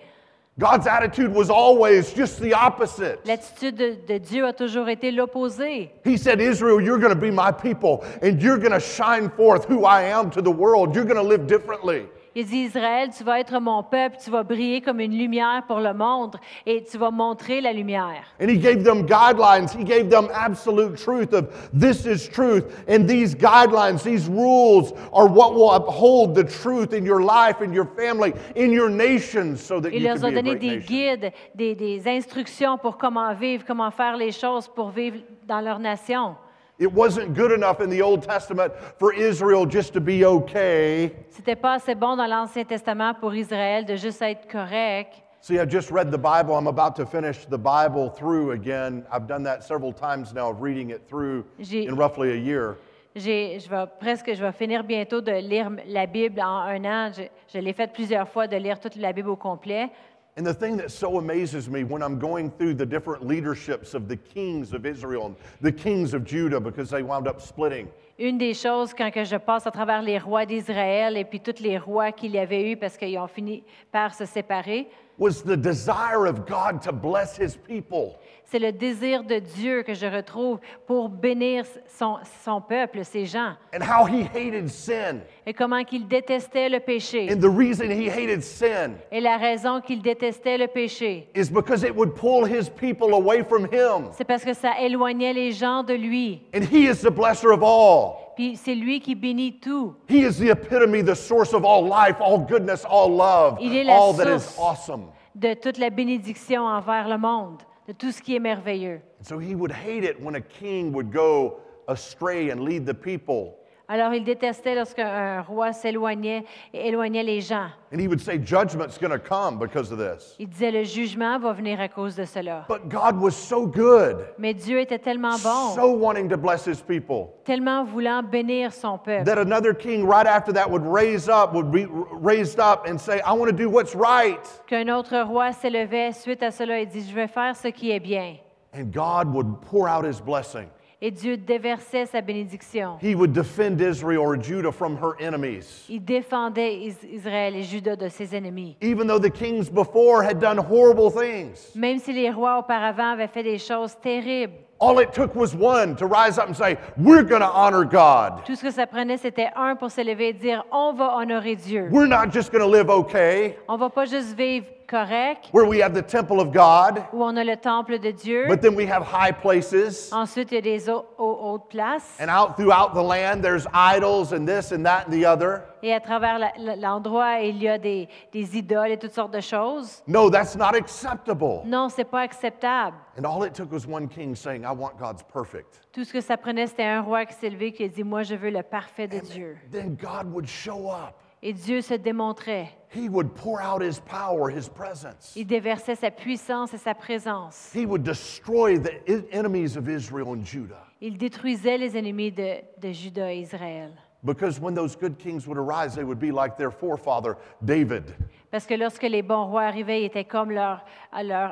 [0.59, 3.25] God's attitude was always just the opposite.
[3.25, 5.89] L'attitude de, de Dieu a toujours été l'opposé.
[6.03, 9.65] He said, Israel, you're going to be my people, and you're going to shine forth
[9.65, 10.93] who I am to the world.
[10.93, 12.05] You're going to live differently.
[12.35, 15.79] Il dit Israël, tu vas être mon peuple, tu vas briller comme une lumière pour
[15.79, 18.23] le monde et tu vas montrer la lumière.
[18.41, 19.69] And he gave them guidelines.
[19.71, 22.65] He gave them absolute truth of this is truth.
[22.89, 27.71] And these guidelines, these rules are what will uphold the truth in your life, in
[27.71, 30.87] your family, in your nation so that Il you leur a donné des nation.
[30.87, 35.17] guides, des, des instructions pour comment vivre, comment faire les choses pour vivre
[35.47, 36.35] dans leur nation.
[36.79, 41.11] It wasn't good enough in the Old Testament for Israel just to be okay.
[41.29, 45.21] C'était pas assez bon dans l'Ancien Testament pour Israël de juste être correct.
[45.41, 46.55] See, I just read the Bible.
[46.57, 49.05] I'm about to finish the Bible through again.
[49.11, 52.77] I've done that several times now of reading it through J'ai- in roughly a year.
[53.15, 57.11] J'ai- je vais presque, je vais finir bientôt de lire la Bible en un an.
[57.15, 59.89] Je, je l'ai fait plusieurs fois de lire toute la Bible au complet.
[60.35, 64.07] And the thing that so amazes me when I'm going through the different leaderships of
[64.07, 67.87] the kings of Israel and the kings of Judah because they wound up splitting.
[68.17, 71.59] Une des choses, quand que je passe à travers les rois d'Israël et puis tous
[71.61, 75.57] les rois qu'il y avait eu parce qu'ils ont fini par se séparer, was the
[75.57, 78.17] desire of God to bless his people.
[78.45, 83.53] c'est le désir de Dieu que je retrouve pour bénir son, son peuple, ses gens,
[83.73, 85.21] and how he hated sin.
[85.47, 87.29] et comment qu'il détestait le péché.
[87.31, 91.83] And the reason he hated sin Et la raison qu'il détestait le péché, is because
[91.83, 94.11] it would pull his people away from him.
[94.11, 96.41] c'est parce que ça éloignait les gens de lui.
[96.53, 98.22] And he is the blesser of all.
[98.35, 99.95] Puis c'est lui qui bénit tout.
[100.09, 103.83] He is the epitome, the source of all life, all goodness, all love, Il est
[103.83, 104.57] la all that is source.
[104.59, 105.03] awesome.
[105.35, 109.01] de toute la bénédiction envers le monde, de tout ce qui est merveilleux.
[109.19, 112.93] And so he would hate it when a king would go astray and lead the
[112.93, 113.55] people.
[113.93, 117.67] Alors il détestait lorsqu'un roi s'éloignait et éloignait les gens.
[117.93, 120.35] And he would say, Judgment's going to come because of this.
[120.39, 122.65] Il disait le jugement va venir à cause de cela.
[122.67, 126.81] But God was so good, Mais Dieu était tellement bon, so wanting to bless his
[126.81, 127.35] people.
[127.45, 131.71] tellement voulant bénir son peuple, that another king right after that would raise up, would
[131.71, 134.41] be raised up and say, I want to do what's right.
[134.65, 137.99] qu'un autre roi s'élevait suite à cela et dit je vais faire ce qui est
[137.99, 138.37] bien.
[138.73, 140.67] And God would pour out his blessing.
[141.05, 142.97] Et Dieu déversait sa bénédiction.
[143.01, 145.83] He would defend Israel or Judah from her enemies.
[145.89, 148.77] Il défendait Is- Israël et Juda de ses ennemis.
[148.81, 153.27] Even though the kings before had done horrible things, Même si les rois auparavant avaient
[153.27, 157.23] fait des choses terribles, all it took was one to rise up and say, We're
[157.27, 158.45] going to honor God.
[158.45, 161.89] tout ce que ça prenait, c'était un pour s'élever et dire on va honorer Dieu.
[161.91, 165.79] We're not just going to live okay, On va pas juste vivre correct, where we
[165.81, 168.45] have the temple of God, où on a le temple de Dieu.
[168.47, 170.11] but then we have high places.
[170.13, 172.19] Ensuite, il y a des au- au- hautes places.
[172.19, 175.63] And out throughout the land, there's idols and this and that and the other.
[175.81, 176.39] Et à travers
[176.77, 180.01] l'endroit, il y a des, des idoles et toutes sortes de choses.
[180.07, 181.61] No, that's not acceptable.
[181.65, 182.95] Non, c'est pas acceptable.
[183.17, 185.81] And all it took was one king saying, I want God's perfect.
[185.91, 188.23] Tout ce que ça prenait, c'était un roi qui s'est levé qui a dit Moi,
[188.23, 189.57] je veux le parfait de Dieu.
[189.71, 191.15] Then God would show up.
[191.45, 192.69] Et Dieu se démontrait.
[192.95, 195.33] He would pour out his power, his presence.
[195.35, 197.69] Il déversait sa puissance et sa présence.
[197.75, 199.01] He would destroy the
[199.33, 200.87] enemies of Israel and Judah.
[201.01, 203.91] Il détruisait les ennemis de, de Juda et Israël.
[204.23, 208.15] Because when those good kings would arise, they would be like their forefather, David,
[208.53, 210.85] Parce que lorsque les bons rois arrivaient, ils étaient comme leur,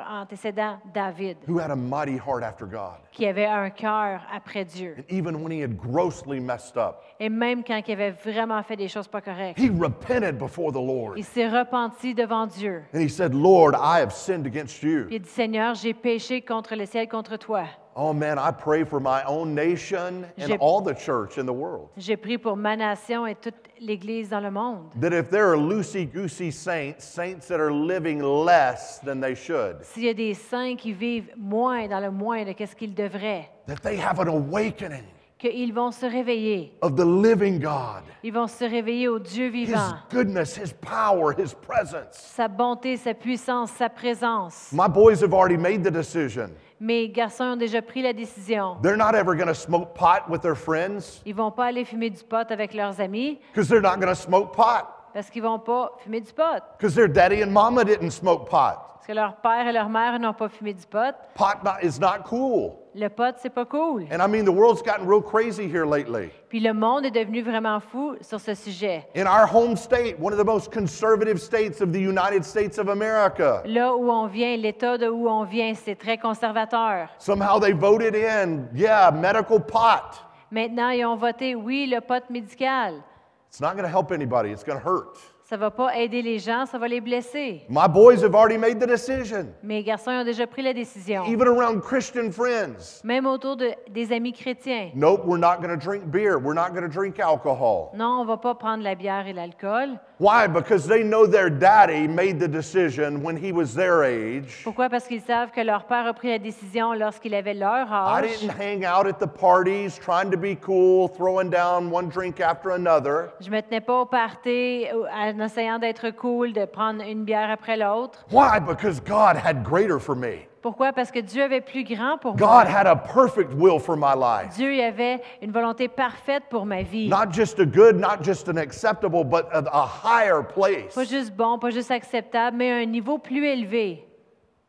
[0.08, 3.00] antécédent David, who had a mighty heart after God.
[3.10, 4.94] qui avait un cœur après Dieu.
[4.96, 8.76] And even when he had grossly messed up, Et même quand il avait vraiment fait
[8.76, 11.14] des choses pas correctes, he repented before the Lord.
[11.16, 12.84] il s'est repenti devant Dieu.
[12.94, 15.06] And he said, Lord, I have sinned against Puis you.
[15.10, 17.64] il dit, Seigneur, j'ai péché contre le ciel, contre toi.
[17.94, 21.90] Oh man, I pray for my own nation and all the church in the world.
[21.96, 24.90] J'ai pris pour ma nation et toute l'Église dans le monde.
[25.00, 29.84] That if there are loosey goosey saints, saints that are living less than they should,
[29.84, 33.50] S'il y a des saints qui vivent moins dans le moins de qu'est-ce qu'ils devraient,
[33.66, 35.04] that they have an awakening
[35.50, 36.72] qu'ils vont se réveiller.
[36.82, 39.94] of the living God, Ils vont se réveiller au Dieu His vivant.
[40.12, 42.12] goodness, His power, His presence.
[42.12, 44.70] Sa bonté, sa puissance, sa présence.
[44.72, 46.50] My boys have already made the decision.
[46.80, 48.76] Mes garçons ont déjà pris la décision.
[48.82, 52.10] They're not ever going to smoke pot with their friends Ils vont pas aller fumer
[52.10, 55.58] du pot avec leurs amis because they're not going to smoke pot parce qu'ils vont
[55.58, 56.62] pas fumer du pot.
[56.78, 58.91] because their daddy and mama didn't smoke pot.
[59.02, 61.12] Parce que leur père et leur mère n'ont pas fumé du pot.
[61.34, 62.74] Pot not, is not cool.
[62.94, 64.04] Le pot, c'est pas cool.
[64.12, 66.30] And I mean, the world's gotten real crazy here lately.
[66.48, 69.04] Puis le monde est devenu vraiment fou sur ce sujet.
[69.16, 72.88] In our home state, one of the most conservative states of the United States of
[72.88, 77.08] America, Là où on vient, l'État de où on vient, c'est très conservateur.
[77.18, 80.22] somehow they voted in, yeah, medical pot.
[80.52, 83.02] Maintenant, ils ont voté oui, le pot médical.
[83.48, 85.18] It's not going to help anybody, it's going to hurt.
[85.52, 87.60] Ça va pas aider les gens, ça va les blesser.
[87.68, 91.24] My boys have already made the decision, Mes garçons ont déjà pris la décision.
[91.26, 93.02] even around Christian friends.
[93.04, 94.88] Même autour de, des amis chrétiens.
[94.94, 96.38] Nope, we're not going to drink beer.
[96.38, 97.90] We're not going to drink alcohol.
[97.94, 99.98] Non, on va pas prendre la bière et l'alcool.
[100.18, 100.46] Why?
[100.46, 104.62] Because they know their daddy made the decision when he was their age.
[104.64, 104.88] Pourquoi?
[104.88, 108.40] Parce qu'ils savent que leur père a pris la décision lorsqu'il avait leur I âge.
[108.40, 112.70] didn't hang out at the parties trying to be cool, throwing down one drink after
[112.70, 113.32] another.
[113.40, 117.76] Je me tenais pas au party euh, essayant d'être cool, de prendre une bière après
[117.76, 118.24] l'autre.
[118.30, 118.60] Why?
[118.60, 120.46] Because God had greater for me.
[120.62, 120.92] Pourquoi?
[120.92, 122.64] Parce que Dieu avait plus grand pour moi.
[122.64, 124.54] God had a perfect will for my life.
[124.54, 127.08] Dieu avait une volonté parfaite pour ma vie.
[127.08, 130.94] Not just a good, not just an acceptable, but a, a higher place.
[130.94, 134.04] Pas juste bon, pas juste acceptable, mais un niveau plus élevé.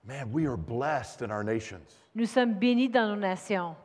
[0.03, 2.03] Man, we are blessed in our nations.
[2.15, 3.75] Nous sommes bénis dans nos nations.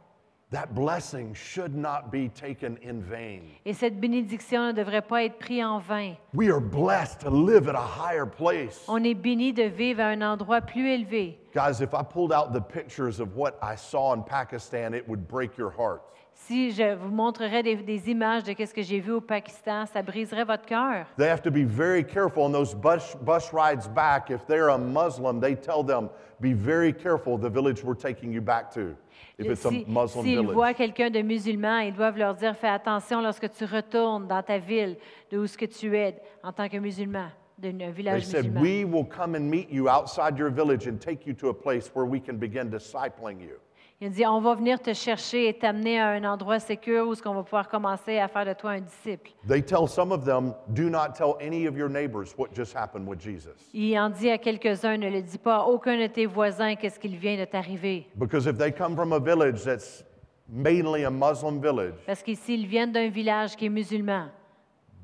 [0.50, 3.42] That blessing should not be taken in vain.
[3.66, 6.16] Et cette bénédiction ne devrait pas être prise en vain.
[6.32, 8.82] We are blessed to live at a higher place.
[8.88, 11.38] On est bénis de vivre à un endroit plus élevé.
[11.52, 15.28] Guys, if I pulled out the pictures of what I saw in Pakistan, it would
[15.28, 16.00] break your heart.
[16.32, 20.00] Si je vous montrerais des, des images de ce que j'ai vu au Pakistan, ça
[20.02, 21.04] briserait votre cœur.
[21.18, 24.30] They have to be very careful on those bus, bus rides back.
[24.30, 26.08] If they're a Muslim, they tell them,
[26.40, 28.96] be very careful the village we're taking you back to,
[29.38, 34.42] S'ils voient quelqu'un de musulman, ils doivent leur dire fais attention lorsque tu retournes dans
[34.42, 34.96] ta ville,
[35.30, 37.28] de où ce que tu es en tant que musulman,
[37.58, 38.62] d'un They village said, musulman.
[38.62, 41.90] we will come and meet you outside your village and take you to a place
[41.94, 43.58] where we can begin discipling you.
[44.00, 47.16] Il a dit on va venir te chercher et t'amener à un endroit sécur où
[47.16, 49.32] ce qu'on va pouvoir commencer à faire de toi un disciple.
[49.48, 53.08] They tell some of them, do not tell any of your neighbors what just happened
[53.08, 53.56] with Jesus.
[53.74, 57.00] Il en dit à quelques-uns ne le dis pas à aucun de tes voisins qu'est-ce
[57.00, 58.06] qu'il vient de t'arriver.
[58.14, 60.04] Because if they come from a village that's
[60.48, 64.28] mainly a Muslim village, Parce qu'ici, ils viennent d'un village qui est musulman.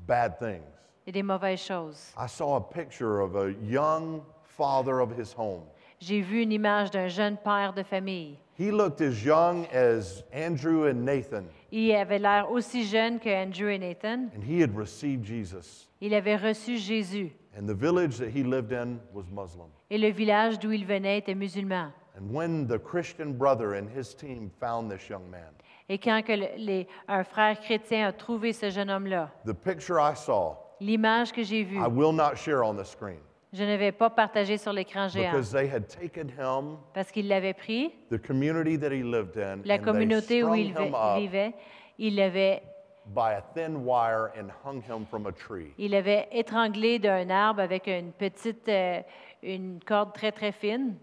[0.07, 0.63] bad things.
[1.05, 2.13] Il y a des mauvaises choses.
[2.17, 5.63] I saw a picture of a young father of his home.
[5.99, 8.37] J'ai vu une image d'un jeune père de famille.
[8.57, 13.67] He looked as young as Andrew and Nathan, Il avait l'air aussi jeune que Andrew
[13.69, 14.29] et Nathan.
[14.33, 15.87] and he had received Jesus.
[16.01, 17.31] Il avait reçu Jésus.
[17.57, 19.67] And the village that he lived in was Muslim.
[19.89, 21.91] Et le village d'où il venait était musulman.
[22.17, 25.51] And when the Christian brother and his team found this young man,
[25.89, 29.99] Et quand que le- les- un frère chrétien a trouvé ce jeune homme-là, the picture
[29.99, 33.19] I saw, l'image que j'ai vue, I will not share on the screen
[33.55, 35.31] je ne vais pas partager sur l'écran géant.
[35.31, 39.61] because they had taken him, Parce qu'il l'avait pris, the community that he lived in,
[39.65, 41.53] la and they communauté où strung il vi- him up vivait,
[41.97, 42.61] il l'avait
[43.07, 45.73] by a thin wire and hung him from a tree.
[45.77, 45.93] Il
[46.31, 49.01] étranglé d'un arbre avec une petite, euh,
[49.43, 50.95] une corde très très fine.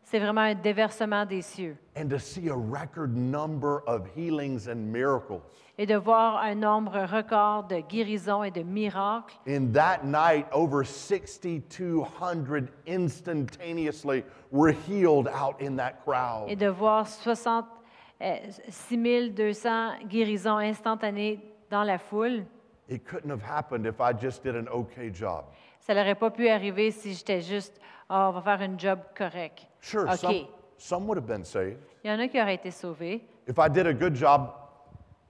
[0.02, 1.76] C'est vraiment un déversement des cieux.
[1.94, 5.42] and to see a record number of healings and miracles.
[5.76, 9.36] Et de voir un nombre record de guérisons et de miracles.
[9.46, 16.58] In that night, over 6,200 instantaneously were healed out in that et crowd.
[16.58, 17.77] de voir 60, euh,
[18.20, 21.40] 6200 guérisons instantanées
[21.70, 22.44] dans la foule.
[22.88, 25.44] It couldn't have happened if I just did an okay job.
[25.80, 29.66] Ça n'aurait pas pu arriver si j'étais juste, Ah, on va faire un job correct.
[29.80, 30.16] Sure, OK.
[30.16, 30.46] some,
[30.78, 31.78] some would have been saved.
[32.02, 33.20] Il y en a qui auraient été sauvés.
[33.46, 34.50] If I did a good job,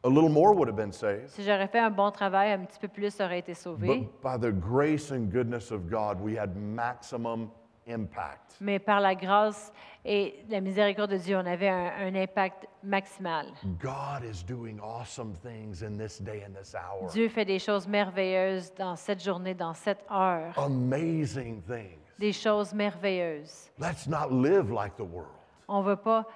[0.04, 1.28] a little more would have been saved.
[1.30, 4.08] Si j'aurais fait un bon travail, un petit peu plus auraient été sauvés.
[4.22, 7.50] But by the grace and goodness of God, we had maximum
[7.88, 8.56] impact.
[8.60, 9.72] Mais par la grâce
[10.04, 13.46] et la miséricorde de Dieu, on avait un, un impact maximal.
[13.80, 17.10] God is doing awesome things in this day and this hour.
[17.12, 20.58] Dieu fait des choses merveilleuses dans cette journée, dans cette heure.
[20.58, 21.98] Amazing things.
[22.18, 23.70] Des choses merveilleuses.
[23.78, 25.34] Let's not live like the world.
[25.68, 26.26] On ne veut pas.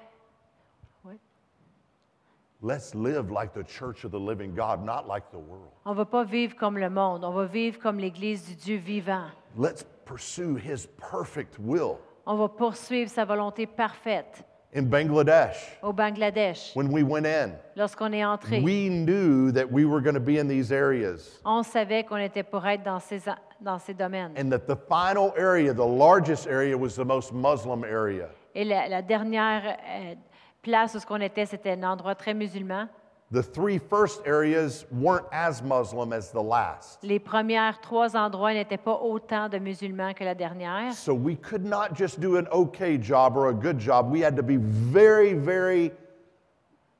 [2.64, 5.72] Let's live like the church of the living God, not like the world.
[5.84, 9.26] On va pas vivre comme le monde, on va vivre comme l'Église du Dieu vivant.
[9.58, 11.98] Let's pursue His perfect will.
[12.26, 14.44] On va poursuivre sa volonté parfaite.
[14.74, 19.84] In Bangladesh, Au Bangladesh, when we went in, lorsqu'on est entré, we knew that we
[19.84, 23.20] were going to be in these areas on savait qu'on était pour être dans ces,
[23.60, 24.32] dans ces domaines.
[24.38, 28.28] and that the final area, the largest area, was the most Muslim area.
[28.54, 30.14] Et la, la dernière euh,
[30.62, 32.88] place où ce qu'on était, c'était un endroit très musulman.
[33.32, 37.02] The three first areas weren't as Muslim as the last.
[37.02, 40.92] Les premières trois endroits n'étaient pas autant de musulmans que la dernière.
[40.92, 44.10] So we could not just do an okay job or a good job.
[44.10, 45.92] We had to be very, very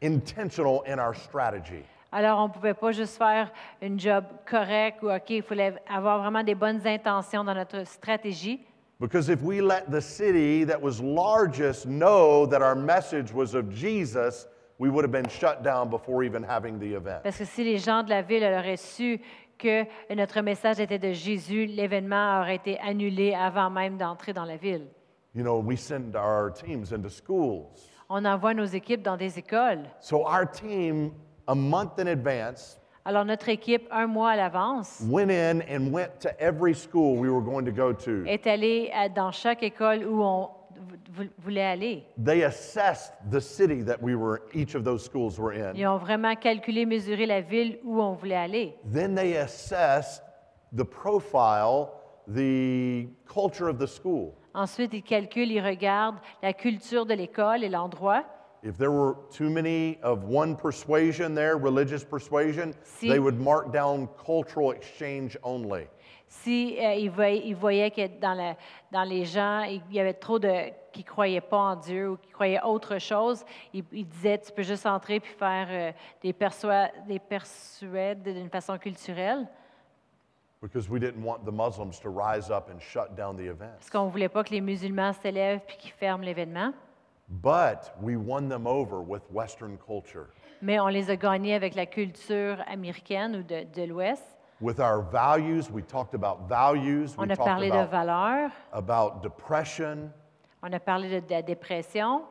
[0.01, 1.85] intentional in our strategy.
[2.11, 3.51] Alors, on ne pouvait pas juste faire
[3.83, 8.61] une job correct ou OK, il fallait avoir vraiment des bonnes intentions dans notre stratégie.
[8.99, 13.69] Because if we let the city that was largest know that our message was of
[13.69, 14.47] Jesus,
[14.83, 17.23] we would have been shut down before even having the event.
[17.23, 19.21] Parce que si les gens de la ville auraient su
[19.57, 24.57] que notre message était de Jésus, l'événement aurait été annulé avant même d'entrer dans la
[24.57, 24.89] ville.
[25.37, 27.67] You know, we send our teams into schools.
[28.11, 29.85] On envoie nos équipes dans des écoles.
[30.01, 31.13] So our team,
[31.47, 36.19] a month in advance, Alors, notre équipe, un mois à l'avance, went in and went
[36.21, 38.25] to every school we were going to go to.
[38.27, 40.49] est allée à- dans chaque école où on
[41.13, 42.05] vou- voulait aller.
[42.17, 45.75] They assessed the city that we were, each of those schools were in.
[45.77, 48.75] Ils ont vraiment calculé, mesuré la ville où on voulait aller.
[48.85, 50.23] Then they assessed
[50.73, 51.91] the profile,
[52.29, 54.35] the culture of the school.
[54.55, 58.25] Ensuite, ils calculent, ils regardent la culture de l'école et l'endroit.
[58.65, 63.73] If there were too many of one persuasion there, religious persuasion, Si- they would mark
[63.73, 65.89] down cultural exchange only.
[66.35, 68.57] Si euh, ils, voyaient, ils voyaient que dans, la-
[68.91, 72.17] dans les gens, il y avait trop de qui ne croyaient pas en Dieu ou
[72.17, 76.33] qui croyaient autre chose, ils, ils disaient tu peux juste entrer puis faire euh, des,
[76.33, 79.47] persuades d'une façon culturelle,
[80.63, 83.75] Because we didn't want the Muslims to rise up and shut down the event.
[83.79, 86.73] parce qu'on ne voulait pas que les musulmans s'élèvent puis qu'ils ferment l'événement.
[87.29, 90.29] But we won them over with Western culture,
[90.63, 94.25] Mais on les a gagnés avec la culture américaine ou de, de l'Ouest.
[94.63, 95.71] With our values.
[95.71, 97.17] We talked about values.
[97.19, 100.13] We a talked parlé de about, valeurs, about depression.
[100.63, 102.23] on a parlé de, de la dépression,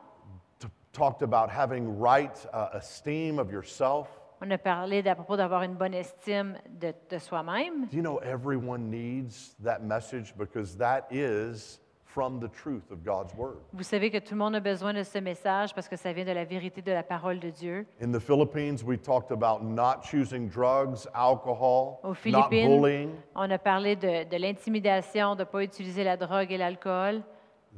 [0.58, 4.08] t- talked about having right uh, esteem of yourself.
[4.40, 7.86] on a parlé d'à propos d'avoir une bonne estime de, de soi-même.
[7.88, 11.78] Do you know everyone needs that message because that is
[12.14, 13.58] from the truth of God's word?
[13.72, 16.24] Vous savez que tout le monde a besoin de ce message parce que ça vient
[16.24, 17.86] de la vérité de la parole de Dieu.
[18.02, 23.10] In the Philippines, we talked about not choosing drugs, alcohol, Aux not Philippines, bullying.
[23.34, 27.22] on a parlé de, de l'intimidation, de ne pas utiliser la drogue et l'alcool.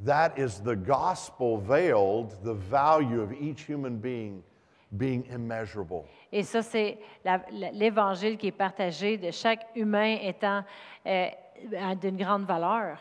[0.05, 4.41] That is the gospel veiled, the value of each human being
[4.91, 6.03] being immeasurable.
[6.31, 10.63] Et ça, c'est la- la- l'évangile qui est partagé de chaque humain étant
[11.05, 11.27] euh,
[12.01, 12.97] d'une grande valeur.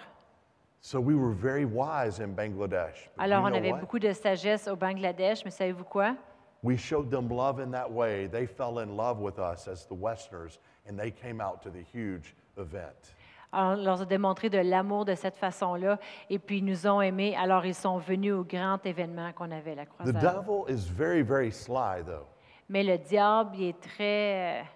[0.87, 3.09] So we were very wise in Bangladesh.
[3.17, 3.81] But Alors, you on know avait what?
[3.81, 6.15] beaucoup de sagesse au Bangladesh, mais savez-vous quoi?
[6.63, 8.27] We showed them love in that way.
[8.27, 11.83] They fell in love with us as the Westerners, and they came out to the
[11.91, 13.15] huge event.
[13.51, 17.01] Alors, on leur a démontré de l'amour de cette façon-là, et puis ils nous ont
[17.01, 17.35] aimés.
[17.35, 20.21] Alors, ils sont venus au grand événement qu'on avait, la The croisade.
[20.21, 22.27] devil is very, very sly, though.
[22.69, 24.67] Mais le diable, il est très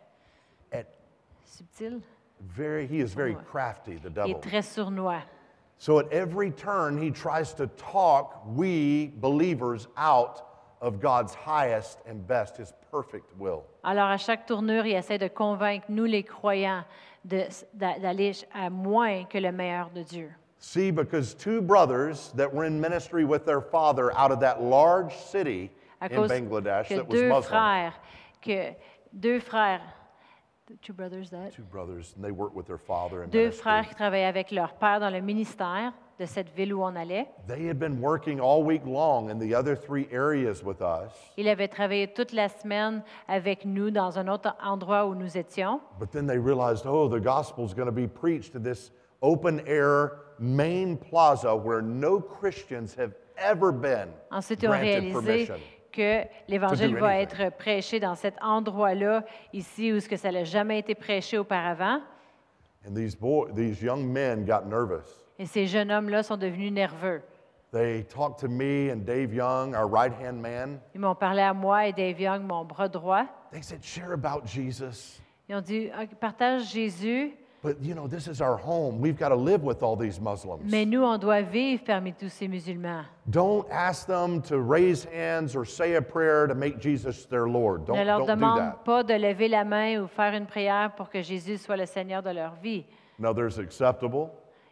[0.72, 0.82] euh,
[1.44, 2.00] subtil,
[2.40, 4.30] very, he is very crafty, the il devil.
[4.30, 5.20] est très sournois.
[5.78, 10.44] So at every turn, he tries to talk we believers out
[10.80, 13.64] of God's highest and best, his perfect will.
[13.84, 16.84] Alors, à chaque tournure, il essaie de convaincre nous, les croyants,
[17.24, 20.30] de- d'a- d'aller à moins que le meilleur de Dieu.
[20.60, 25.14] See, because two brothers that were in ministry with their father out of that large
[25.16, 25.70] city
[26.02, 27.42] À in cause Bangladesh que that was deux Muslim.
[27.52, 27.92] frères,
[28.42, 28.74] que
[29.12, 29.80] deux frères,
[30.82, 33.62] two brothers that, Two brothers, and they worked with their father in deux ministry.
[33.62, 37.26] frères qui travaillaient avec leur père dans le ministère de cette ville où on allait.
[37.46, 41.48] They had been working all week long in the other three areas with us, Il
[41.48, 45.80] avait travaillé toute la semaine avec nous dans un autre endroit où nous étions.
[46.00, 48.90] but then they realized, oh, the gospel's going to be preached in this
[49.22, 55.12] open air main plaza where no Christians have ever been Ensuite, ils ont granted réalisé
[55.46, 55.54] permission.
[55.98, 60.78] Que l'Évangile va être prêché dans cet endroit-là, ici, où ce que ça n'a jamais
[60.78, 62.00] été prêché auparavant.
[62.86, 65.26] And these boy, these young men got nervous.
[65.40, 67.20] Et ces jeunes hommes-là sont devenus nerveux.
[67.72, 70.78] They talked to me and Dave Young, our right hand man.
[70.94, 73.26] Ils m'ont parlé à moi et Dave Young, mon bras droit.
[73.52, 75.20] They said, share about Jesus.
[75.48, 77.32] Ils ont dit, Ah, partage Jésus,
[77.68, 78.98] But you know, this is our home.
[78.98, 80.72] We've got to live with all these Muslims.
[80.72, 83.04] mais nous, on doit vivre parmi tous ces musulmans.
[83.28, 87.84] Don't ask them to raise hands or say a prayer to make Jesus their Lord.
[87.84, 88.84] Don't, ne leur don't do demande that.
[88.86, 92.22] pas de lever la main ou faire une prière pour que Jésus soit le Seigneur
[92.22, 92.86] de leur vie.
[93.18, 94.30] No, there's acceptable,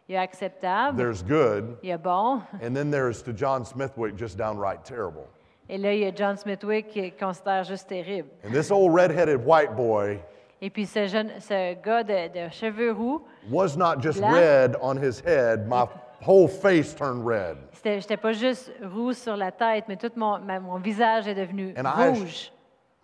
[0.09, 3.63] Il y a acceptable, there's good, il y a bon, and then there's to John
[3.63, 5.27] Smithwick just downright terrible.
[5.69, 8.29] et là, il y a John Smithwick qui considère juste terrible.
[8.43, 10.19] And this old red-headed white boy
[10.61, 14.31] Et puis ce, jeune, ce gars de, de cheveux roux, was not just Blanc.
[14.33, 15.85] red on his head, my
[16.25, 17.57] whole face turned red.
[17.73, 21.35] c'était- j'étais pas juste roux sur la tête, mais tout mon, ma- mon visage est
[21.35, 22.51] devenu And rouge.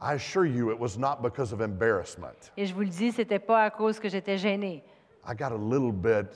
[0.01, 2.51] I assure you it was not because of embarrassment.
[2.57, 4.83] Et je vous le dis, c'était pas à cause que j'étais gênée.
[5.25, 6.27] I got a little bit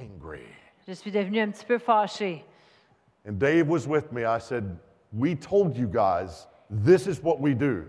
[0.00, 0.44] angry.
[0.86, 2.44] Je suis devenue un petit peu fâchée.
[3.28, 4.22] And Dave was with me.
[4.24, 4.64] I said,
[5.12, 7.84] We told you guys this is what we do.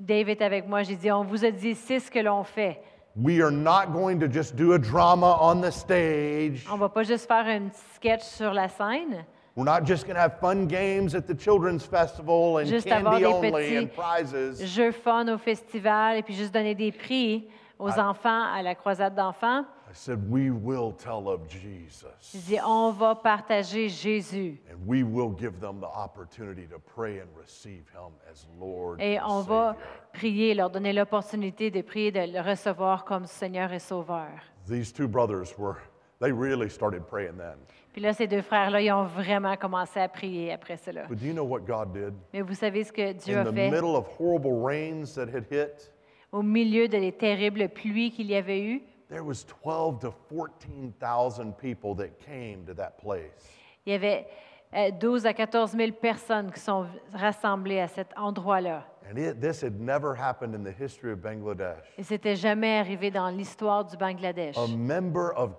[0.00, 0.82] Dave est avec moi.
[0.82, 2.80] J'ai dit, on vous a dit, c'est ce que l'on fait.
[3.16, 6.64] We are not going to just do a drama on the stage.
[6.72, 9.24] On va pas juste faire un petit sketch sur la scène,
[9.56, 13.18] We're not just going to have fun games at the children's festival and Juste avoir
[13.20, 14.64] candy des only and prizes.
[14.64, 17.48] jeux fun au festival et puis juste donner des prix
[17.78, 19.64] aux enfants à la croisade d'enfants.
[19.90, 22.06] I said, We will tell of Jesus.
[22.32, 27.18] J'ai dit, on va partager Jésus And we will give them the opportunity to pray
[27.18, 29.86] and receive him as Lord et and on va Savior.
[30.12, 34.28] prier, leur donner l'opportunité de prier, de le recevoir comme Seigneur et Sauveur.
[34.68, 35.78] These two brothers were,
[36.20, 37.56] they really started praying then.
[37.92, 41.06] Puis là, ces deux frères-là, ils ont vraiment commencé à prier après cela.
[41.08, 42.14] But do you know what God did?
[42.32, 43.70] Mais vous savez ce que Dieu In a the fait?
[43.72, 45.90] middle of horrible rains that had hit,
[46.30, 48.82] au milieu de les terribles pluies qu'il y avait eu?
[49.10, 53.48] There was 12 to 14,000 people that came to that place.
[53.84, 54.26] Il y avait
[54.74, 58.84] euh, 12 à 14 000 personnes qui sont rassemblées à cet endroit-là.
[59.10, 61.82] And it, this had never happened in the history of Bangladesh.
[61.98, 65.50] Et c'était jamais arrivé dans l'histoire du Bangladesh A member of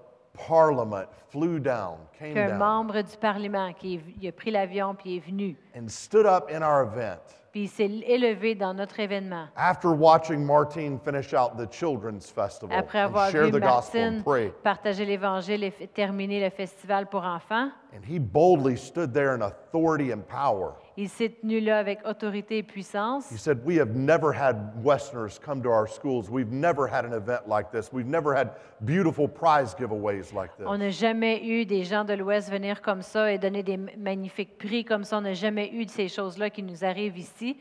[0.47, 4.95] parliament flew down, came qu'un down, membre du Parlement qui est- il a pris l'avion
[4.95, 7.19] puis est venu, and stood up in our event.
[7.51, 9.47] Puis il s'est élevé dans notre événement.
[9.55, 14.01] After watching Martine finish out the children's festival Après and avoir share vu the gospel
[14.01, 18.75] Martine and pray, partager l'Évangile et f- terminer le festival pour enfants, and he boldly
[18.75, 20.75] stood there in authority and power.
[20.97, 23.29] il s'est tenu là avec autorité et puissance.
[23.31, 26.29] He said, We have never had Westerners come to our schools.
[26.29, 27.91] We've never had an event like this.
[27.91, 28.51] We've never had
[28.85, 30.67] beautiful prize giveaways like this.
[30.67, 34.57] On n'a jamais eu des gens de l'Ouest venir comme ça et donner des magnifiques
[34.57, 35.17] prix comme ça.
[35.17, 37.57] On n'a jamais eu de ces choses-là qui nous arrivent ici.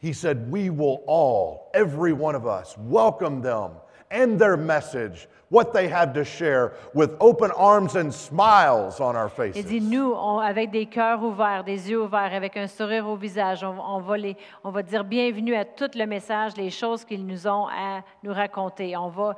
[0.00, 3.72] He said, We will all, every one of us, welcome them
[4.10, 9.28] and their message, what they have to share, with open arms and smiles on our
[9.30, 9.56] faces.
[9.56, 13.16] Il dit, nous, on- avec des cœurs ouverts, des yeux ouverts, avec un sourire au
[13.16, 17.04] visage, on, on va les, on va dire bienvenue à tout le message, les choses
[17.04, 18.96] qu'ils nous ont à nous raconter.
[18.96, 19.36] On va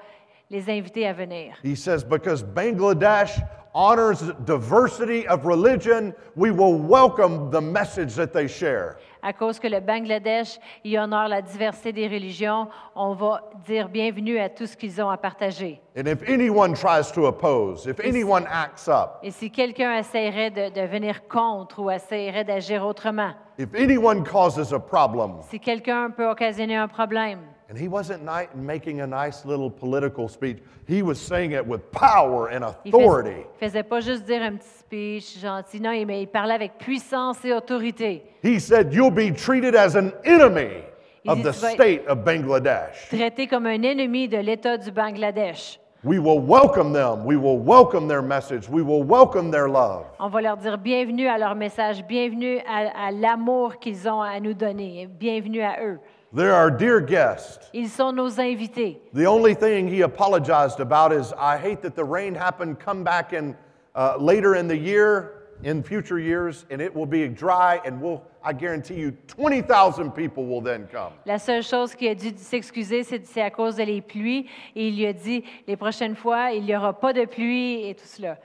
[0.51, 1.55] les inviter à venir.
[1.63, 3.39] He says, Because Bangladesh
[3.75, 8.97] honors diversity of religion, we will welcome the message that they share.
[9.29, 14.39] À cause que le Bangladesh y honore la diversité des religions, on va dire bienvenue
[14.39, 15.81] à tout ce qu'ils ont à partager.
[15.99, 20.73] And if anyone tries to oppose, if anyone acts up, Et si quelqu'un essaierait de,
[20.73, 26.29] de venir contre ou essaierait d'agir autrement, if anyone causes a problem, si quelqu'un peut
[26.29, 31.19] occasionner un problème, and he wasn't ni- making a nice little political speech, he was
[31.19, 33.45] saying it with power and il authority.
[33.61, 37.53] faisait pas juste dire un petit speech gentil, non, mais il parlait avec puissance et
[37.53, 38.23] autorité.
[38.43, 40.85] He said, You'll be treated as an enemy
[41.25, 43.09] Il of dit, the tu vas- state of Bangladesh.
[43.11, 45.81] Traité comme un ennemi de l'État du Bangladesh.
[46.05, 47.25] We will welcome them.
[47.25, 48.69] We will welcome their message.
[48.69, 50.05] We will welcome their love.
[50.21, 54.39] On va leur dire bienvenue à leur message, bienvenue à, à l'amour qu'ils ont à
[54.39, 55.99] nous donner, bienvenue à eux.
[56.37, 57.71] They're our dear guests.
[57.73, 58.99] Ils sont nos invités.
[59.15, 62.79] The only thing he apologized about is, I hate that the rain happened.
[62.79, 63.57] Come back in
[63.95, 68.23] uh, later in the year, in future years, and it will be dry, and we'll,
[68.45, 71.15] I guarantee you, 20,000 people will then come.
[71.25, 74.47] La seule chose qui a dû s'excuser, c'est c'est à cause de les pluies.
[74.75, 77.95] Et il lui a dit, les prochaines fois, il n'y aura pas de pluie et
[77.95, 78.37] tout cela.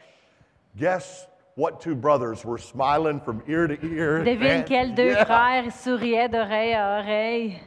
[0.77, 1.27] Guess
[1.57, 4.23] what two brothers were smiling from ear to ear?
[4.23, 5.25] Devine quels deux yeah.
[5.25, 7.59] frères souriaient d'oreille à oreille.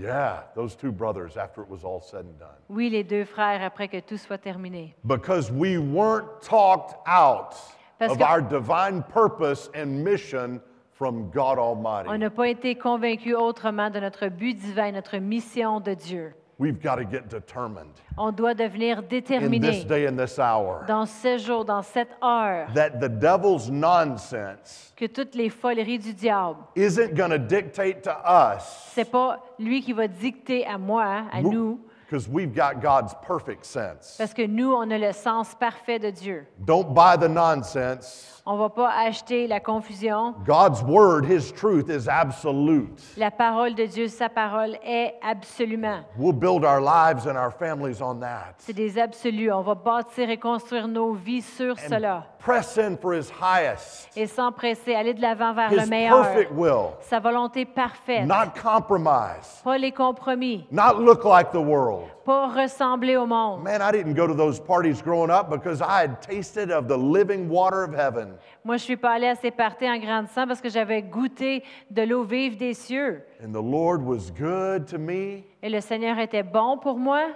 [0.00, 2.54] Yeah, those two brothers after it was all said and done.
[2.68, 4.94] Oui, les deux frères, après que tout soit terminé.
[5.04, 7.54] Because we weren't talked out
[7.98, 10.60] Parce of que- our divine purpose and mission
[10.92, 12.08] from God Almighty.
[12.08, 16.32] On n'a pas été convaincus autrement de notre but divin, notre mission de Dieu.
[16.60, 20.84] We've got to get determined On doit devenir in this déterminé day and this hour
[20.88, 26.12] dans ce jour, dans cette heure, that the devil's nonsense que toutes les foleries du
[26.12, 31.26] diable, isn't going to dictate to us c'est pas lui qui va dicter à moi,
[31.30, 31.78] à nous,
[32.08, 34.16] because we've got God's perfect sense.
[34.18, 36.44] parce que nous, on a le sens parfait de Dieu.
[36.58, 38.37] Don't buy the nonsense.
[38.50, 40.34] On ne va pas acheter la confusion.
[40.46, 42.98] God's word, his truth is absolute.
[43.18, 46.00] La parole de Dieu, sa parole est absolument.
[46.16, 48.54] We'll build our lives and our families on that.
[48.56, 49.52] C'est des absolus.
[49.52, 52.24] On va bâtir et construire nos vies sur cela.
[52.38, 56.22] Press in for his highest, Et sans presser, aller de l'avant vers le meilleur.
[56.22, 58.26] perfect will, Sa volonté parfaite.
[58.26, 60.66] not compromise, Pas les compromis.
[60.70, 62.08] not look like the world.
[62.28, 63.62] Pas ressembler au monde.
[63.62, 66.94] Man, I didn't go to those parties growing up because I had tasted of the
[66.94, 68.34] living water of heaven.
[68.66, 72.02] Moi, je suis pas allée à ces parties en grandissant parce que j'avais goûté de
[72.02, 73.22] l'eau vive des cieux.
[73.42, 75.42] And the Lord was good to me.
[75.62, 77.28] Et le Seigneur était bon pour moi.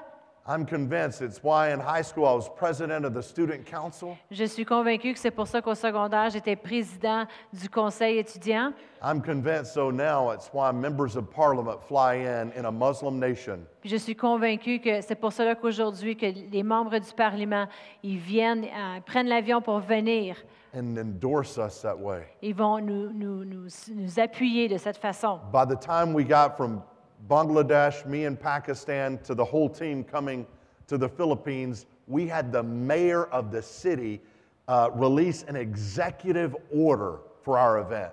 [0.45, 4.18] I'm convinced it's why in high school I was president of the student council.
[4.30, 8.72] Je suis convaincue que c'est pour ça qu'au secondaire, j'étais président du conseil étudiant.
[9.05, 13.61] I'm convinced so now it's why members of parliament fly in in a Muslim nation.
[13.80, 17.68] Puis je suis convaincue que c'est pour cela qu'aujourd'hui, que les membres du Parlement,
[18.03, 20.36] ils viennent, euh, prennent l'avion pour venir.
[20.74, 22.22] and endorse us that way.
[22.40, 25.38] Ils vont nous, nous, nous, nous appuyer de cette façon.
[25.53, 26.82] By the time we got from
[27.29, 30.47] Bangladesh, me and Pakistan, to the whole team coming
[30.89, 34.20] to the Philippines, we had the mayor of the city
[34.68, 38.12] uh, release an executive order for our event.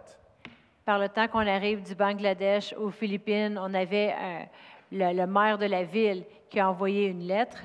[0.86, 4.44] Par le temps qu'on arrive du Bangladesh aux Philippines, on avait euh,
[4.92, 7.58] le, le maire de la ville qui a envoyé une lettre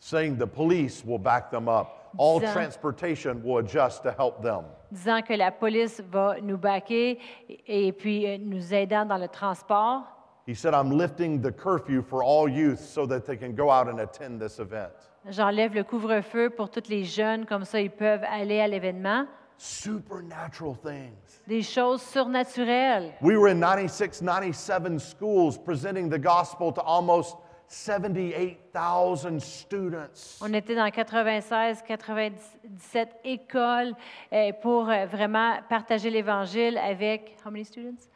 [0.00, 1.88] saying the police will back them up.
[2.16, 4.64] All Disant- transportation will adjust to help them.
[4.92, 7.18] disant que la police va nous baquer
[7.66, 10.02] et puis euh, nous aidant dans le transport.
[10.48, 13.86] He said, I'm lifting the curfew for all youth so that they can go out
[13.86, 14.94] and attend this event.
[15.28, 19.26] J'enlève le couvre-feu pour tous les jeunes, comme ça ils peuvent aller à l'événement.
[19.58, 21.42] Supernatural things.
[21.46, 23.12] Des choses surnaturelles.
[23.20, 27.36] We were in 96, 97 schools presenting the gospel to almost
[27.66, 30.38] 78,000 students.
[30.40, 33.92] On était dans 96, 97 écoles
[34.32, 38.08] euh, pour euh, vraiment partager l'Évangile avec, how many students?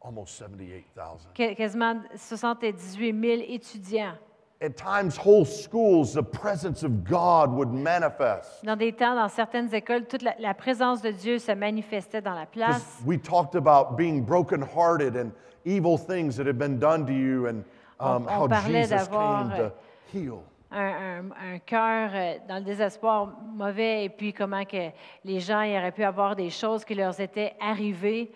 [0.00, 1.32] Almost 78,000.
[1.34, 4.14] Qu- quasiment 78 000 étudiants.
[4.60, 8.64] At times, whole schools, the presence of God would manifest.
[8.64, 12.34] Dans des temps, dans certaines écoles, toute la, la présence de Dieu se manifestait dans
[12.34, 13.00] la place.
[13.06, 15.30] We talked about being brokenhearted and
[15.64, 17.62] evil things that had been done to you and
[18.00, 19.72] um, On- on how Jesus came euh, to
[20.12, 20.42] heal.
[20.72, 24.90] Un, un- un cœur euh, dans le désespoir mauvais et puis comment que
[25.24, 28.32] les gens y auraient pu avoir des choses qui leur étaient arrivées.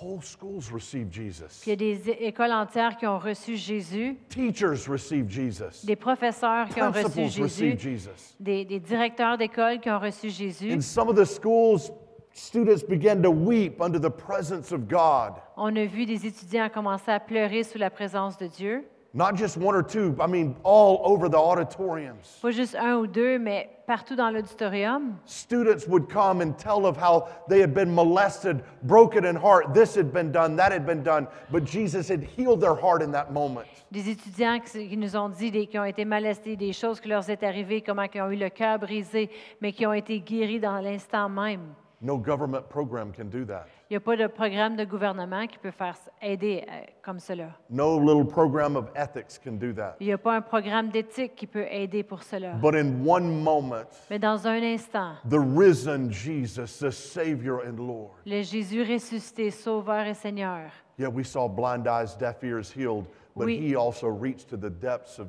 [0.00, 1.60] Whole schools received Jesus.
[1.60, 5.84] Puis il y a des écoles entières qui ont reçu Jésus, Teachers received Jesus.
[5.84, 8.34] des professeurs qui ont reçu Jésus, received Jesus.
[8.40, 10.72] des, des directeurs d'école qui ont reçu Jésus.
[10.72, 11.92] In some of the schools,
[12.32, 15.34] students began to weep under the presence of God.
[15.56, 18.84] On a vu des étudiants commencer à pleurer sous la présence de Dieu.
[19.14, 22.38] Not just one or two, I mean, all over the auditoriums.
[22.40, 25.18] Pas juste un ou deux, mais partout dans l'auditorium.
[25.26, 29.74] Students would come and tell of how they had been molested, broken in heart.
[29.74, 31.28] This had been done, that had been done.
[31.50, 33.66] But Jesus had healed their heart in that moment.
[33.90, 37.28] Des étudiants qui, nous ont dit des, qui ont été molestés, des choses qui leur
[37.28, 39.28] est arrivées, comment ils ont eu le cœur brisé,
[39.60, 41.74] mais qui ont été guéris dans l'instant même.
[42.00, 43.66] No government program can do that.
[43.92, 47.50] Il n'y a pas de programme de gouvernement qui peut faire aider euh, comme cela.
[47.68, 49.96] No little program of ethics can do that.
[50.00, 52.54] Il n'y a pas un programme d'éthique qui peut aider pour cela.
[52.54, 58.12] But in one moment, Mais dans un instant, the risen Jesus, the Savior and Lord.
[58.24, 63.04] le Jésus ressuscité, Sauveur et Seigneur, Yeah, we saw blind eyes, deaf ears healed,
[63.36, 63.58] but Oui.
[63.58, 65.28] he also reached to the depths of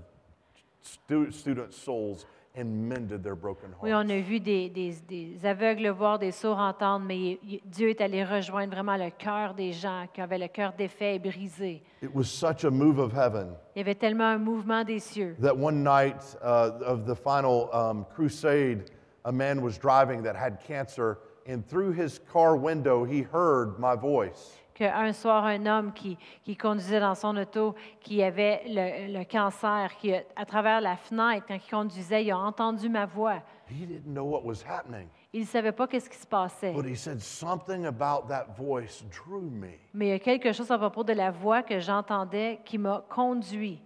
[0.81, 4.05] stu- students' souls and mended their broken Oui, hearts.
[4.05, 7.99] on a vu des, des- des aveugles voir, des sourds entendre, mais il- Dieu est
[8.01, 11.81] allé rejoindre vraiment le cœur des gens qui avaient le cœur défait et brisé.
[12.03, 15.35] It was such a move of heaven Il y avait tellement un mouvement des cieux
[15.41, 18.85] that one night uh, of the final um, crusade,
[19.25, 23.95] a man was driving that had cancer, and through his car window, he heard my
[23.95, 24.59] voice.
[24.73, 29.95] Qu'un soir, un homme qui, qui conduisait dans son auto, qui avait le, le cancer,
[29.99, 33.41] qui, à travers la fenêtre, quand il conduisait, il a entendu ma voix.
[33.69, 36.73] He didn't know what was happening, Il ne savait pas qu'est-ce qui se passait.
[36.73, 39.77] but he said something about that voice drew me.
[39.93, 43.03] Mais il y a quelque chose à propos de la voix que j'entendais qui m'a
[43.09, 43.81] conduit.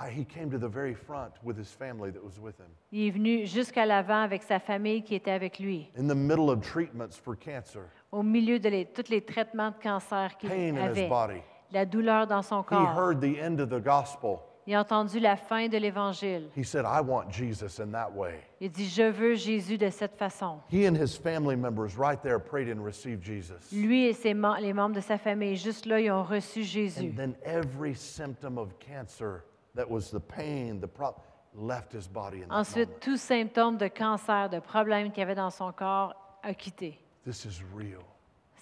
[0.00, 2.66] I- He came to the very front with his family that was with him.
[2.92, 6.50] Il est venu jusqu'à l'avant avec sa famille qui était avec lui, In the middle
[6.50, 7.82] of treatments for cancer,
[8.14, 11.40] au milieu de les- tous les traitements de cancer qu'il pain in his avait, body.
[11.72, 12.96] la douleur dans son He corps.
[12.96, 14.38] heard the end of the gospel.
[14.66, 16.48] Il a entendu la fin de l'Évangile.
[16.56, 18.40] He said, I want Jesus in that way.
[18.62, 20.58] Il dit, je veux Jésus de cette façon.
[20.72, 23.70] He and his family members right there prayed and received Jesus.
[23.72, 27.10] Lui et ses mem- les membres de sa famille, juste là, ils ont reçu Jésus.
[27.12, 29.44] And then every symptom of cancer
[29.76, 31.20] that was the pain, the problem,
[31.54, 33.00] left his body in that Ensuite, moment.
[33.02, 36.98] tout symptôme de cancer, de problème qu'il y avait dans son corps, a quitté.
[37.24, 38.04] This is real.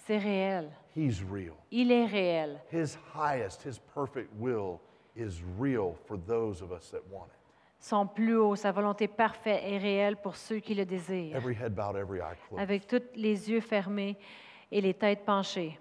[0.05, 0.69] C'est réel.
[0.95, 1.55] He's real.
[1.71, 2.61] Il est réel.
[2.71, 4.79] His highest, his perfect will
[5.15, 7.39] is real for those of us that want it.
[7.79, 11.35] Son plus haut, sa volonté parfaite est réelle pour ceux qui le désirent.
[11.35, 12.61] Every head bowed, every eye closed.
[12.61, 14.17] Avec tous les yeux fermés
[14.71, 15.77] et les têtes penchées.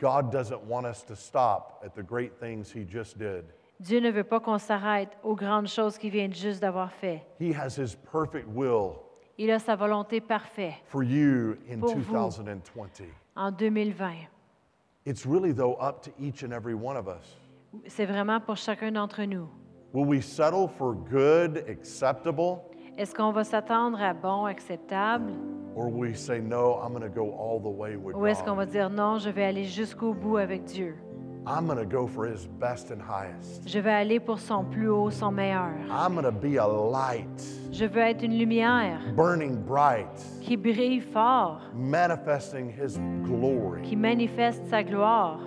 [0.00, 3.44] God doesn't want us to stop at the great things he just did.
[3.78, 7.22] Dieu ne veut pas qu'on s'arrête aux grandes choses qu'il vient juste d'avoir fait.
[7.38, 8.96] He has his perfect will
[9.38, 12.12] Il a sa volonté parfaite for you in Pour vous.
[12.12, 13.04] 2020.
[13.36, 14.12] en 2020.
[15.04, 17.38] It's really, though, up to each and every one of us.
[17.86, 19.48] C'est vraiment pour chacun d'entre nous.
[19.94, 22.60] Will we settle for good, acceptable,
[22.98, 25.32] Est-ce qu'on va s'attendre à bon, acceptable,
[25.74, 28.42] or will we say, no, I'm going to go all the way with ou est-ce
[28.44, 30.94] qu'on va dire non, je vais aller jusqu'au bout avec Dieu?
[31.44, 33.68] I'm going to go for his best and highest.
[33.68, 35.72] Je vais aller pour son plus haut, son meilleur.
[35.90, 37.26] I'm to be a light,
[37.72, 40.06] Je veux être une lumière burning bright,
[40.40, 43.82] qui brille fort, manifesting his glory.
[43.82, 45.40] qui manifeste sa gloire.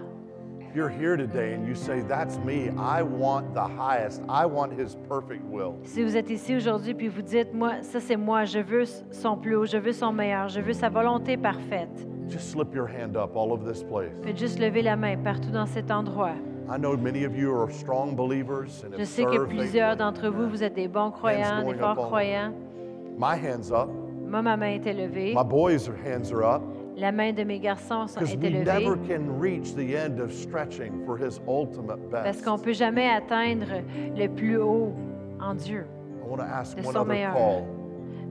[0.75, 4.97] You're here today and you say, That's me, I want the highest, I want his
[5.07, 5.75] perfect will.
[5.85, 9.37] Si vous êtes ici aujourd'hui puis vous dites, moi, ça c'est moi, je veux son
[9.37, 13.15] plus haut, je veux son meilleur, je veux sa volonté parfaite, Just slip your hand
[13.15, 14.11] up all over this place.
[14.23, 16.33] faites juste lever la main partout dans cet endroit.
[16.67, 19.91] I know many of you are strong believers and Je have sais que served plusieurs
[19.91, 19.97] faithfully.
[19.97, 22.53] d'entre vous, vous êtes des bons croyants, des going forts all croyants.
[23.19, 23.87] My hand's up.
[24.27, 25.33] Moi, ma main était levée.
[25.35, 26.63] My boys' hands are up.
[26.97, 28.65] La main de mes garçons sont- Because était we levée.
[28.65, 32.45] never can reach the end of stretching for his ultimate Parce best.
[32.45, 33.67] qu'on ne peut jamais atteindre
[34.17, 34.93] le plus haut
[35.39, 35.85] en Dieu.
[36.23, 37.33] I want to ask de one son other meilleur.
[37.33, 37.63] call.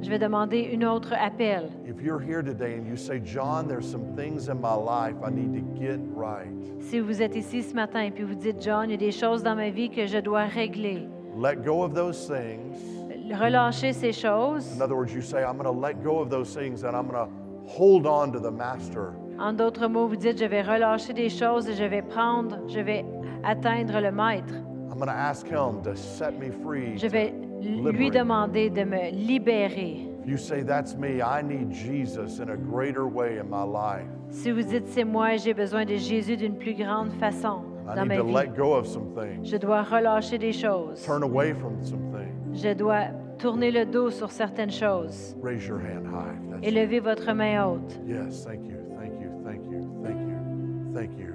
[0.03, 1.71] Je vais demander une autre appel.
[1.87, 5.31] If you're here today and you say, John, there's some things in my life I
[5.31, 6.49] need to get right,
[6.81, 9.13] Si vous êtes ici ce matin et puis vous dites, John, il y a des
[9.13, 11.09] choses dans ma vie que je dois régler.
[11.37, 12.77] let go of those things.
[13.33, 14.71] Relâchez ces choses.
[14.77, 17.09] In other words, you say, I'm going to let go of those things and I'm
[17.09, 17.31] going to
[17.67, 19.15] hold on to the master.
[19.39, 22.81] En d'autres mots, vous dites, je vais relâcher des choses et je vais prendre, je
[22.81, 23.05] vais
[23.43, 24.53] atteindre le maître.
[24.91, 26.97] I'm going to ask him to set me free.
[26.99, 27.33] Je vais
[27.65, 30.09] lui demander de me libérer.
[30.27, 34.07] You say, That's me, I need Jesus in a greater way in my life.
[34.31, 38.03] Si vous dites, c'est moi j'ai besoin de Jésus d'une plus grande façon I dans
[38.07, 41.05] need ma to vie, let go of some things, je dois relâcher des choses.
[41.05, 42.63] turn away from some things.
[42.63, 43.09] Je dois
[43.39, 45.37] tourner le dos sur certaines choses.
[45.43, 46.61] Raise your hand high.
[46.63, 47.99] That's votre main haute.
[48.07, 51.35] Yes, thank you, thank you, thank you, thank you, thank you.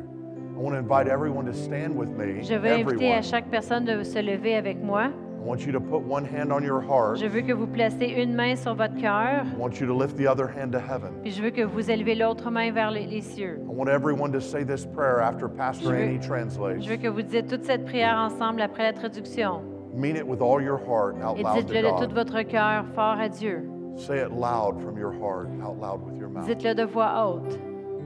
[0.58, 2.42] I want to invite everyone to stand with me.
[2.44, 3.24] Je vais inviter à Everyone.
[3.24, 5.12] chaque personne de se lever avec moi.
[5.50, 7.18] I want you to put one hand on your heart.
[7.18, 10.16] Je veux que vous placez une main sur votre cœur, I want you to lift
[10.16, 11.10] the other hand to heaven.
[11.24, 13.60] puis je veux que vous élevez l'autre main vers les, les cieux.
[13.68, 16.84] I want everyone to say this prayer after Pastor Je veux- Annie translates.
[16.84, 19.64] Je veux que vous disiez toute cette prière ensemble après la traduction.
[19.96, 22.86] Mean it with all your heart out Et loud to dites-le de tout votre cœur,
[22.94, 23.68] fort à Dieu.
[23.96, 26.46] Say it loud from your heart, out loud with your mouth.
[26.46, 27.58] Dites-le de voix haute.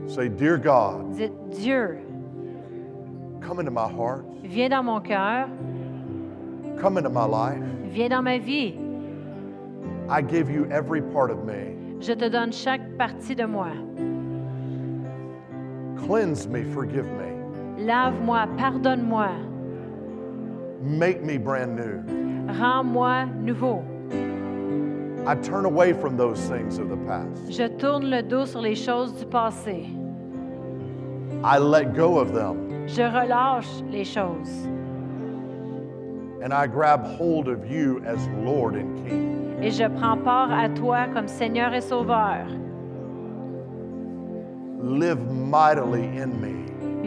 [0.06, 1.98] Say, Dear God, Dites, Dieu,
[3.42, 5.46] come into my heart, viens dans mon cœur,
[6.80, 7.62] come into my life.
[7.90, 8.78] viens dans ma vie.
[10.08, 11.76] I give you every part of me.
[12.00, 13.70] Je te donne chaque partie de moi.
[16.06, 17.84] Cleanse me, forgive me.
[17.84, 19.30] Lave-moi, pardonne-moi,
[20.82, 22.02] Make me brand new.
[22.58, 23.82] rends-moi nouveau.
[25.26, 27.50] I turn away from those things of the past.
[27.50, 29.88] Je tourne le dos sur les choses du passé.
[31.42, 34.68] I let go of them Je relâche les choses.
[36.44, 39.56] And I grab hold of you as Lord and King.
[39.62, 42.46] Et je prends part à toi comme Seigneur et Sauveur.
[44.82, 46.66] Live mightily in me.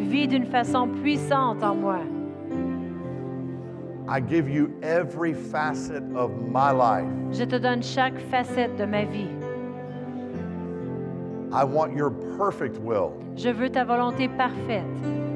[0.09, 1.99] Vis d'une façon puissante en moi.
[4.09, 7.07] I give you every facet of my life.
[7.31, 9.29] Je te donne chaque facette de ma vie.
[11.51, 12.09] I want your
[12.39, 13.11] perfect will.
[13.35, 15.26] Je veux ta volonté parfaite.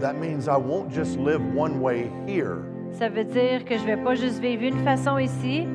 [0.00, 2.58] That means I won't just live one way here,
[2.92, 5.66] Ça veut dire que je vais pas juste vivre une façon ici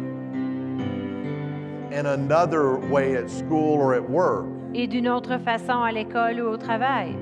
[1.91, 4.45] and another way at school or at work.
[4.73, 7.15] et d'une autre façon à l'école ou au travail.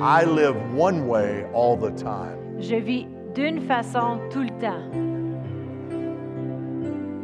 [0.00, 2.38] I live one way all the time.
[2.60, 4.90] Je vis d'une façon tout le temps.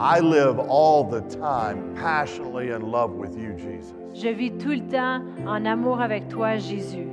[0.00, 3.94] I live all the time passionately in love with you, Jesus.
[4.14, 7.08] Je vis tout le temps en amour avec toi, Jésus.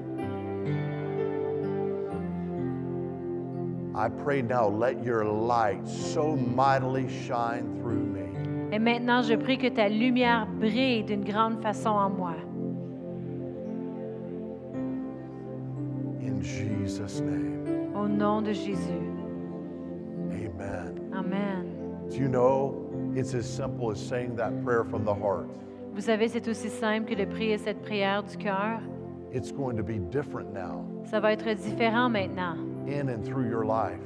[3.98, 8.26] I pray now, let your light so mightily shine through me.
[8.74, 12.34] Et maintenant, je prie que ta lumière brille d'une grande façon en moi.
[16.22, 19.02] In Jesus' name, Au nom de Jésus.
[20.32, 21.14] amen.
[21.14, 21.66] Amen.
[22.10, 22.76] Do you know
[23.16, 25.48] it's as simple as saying that prayer from the heart?
[25.94, 28.82] Vous savez, c'est aussi simple que de prier cette prière du cœur.
[29.34, 32.56] It's going to be different now Ça va être différent maintenant,
[32.88, 34.00] in and through your life.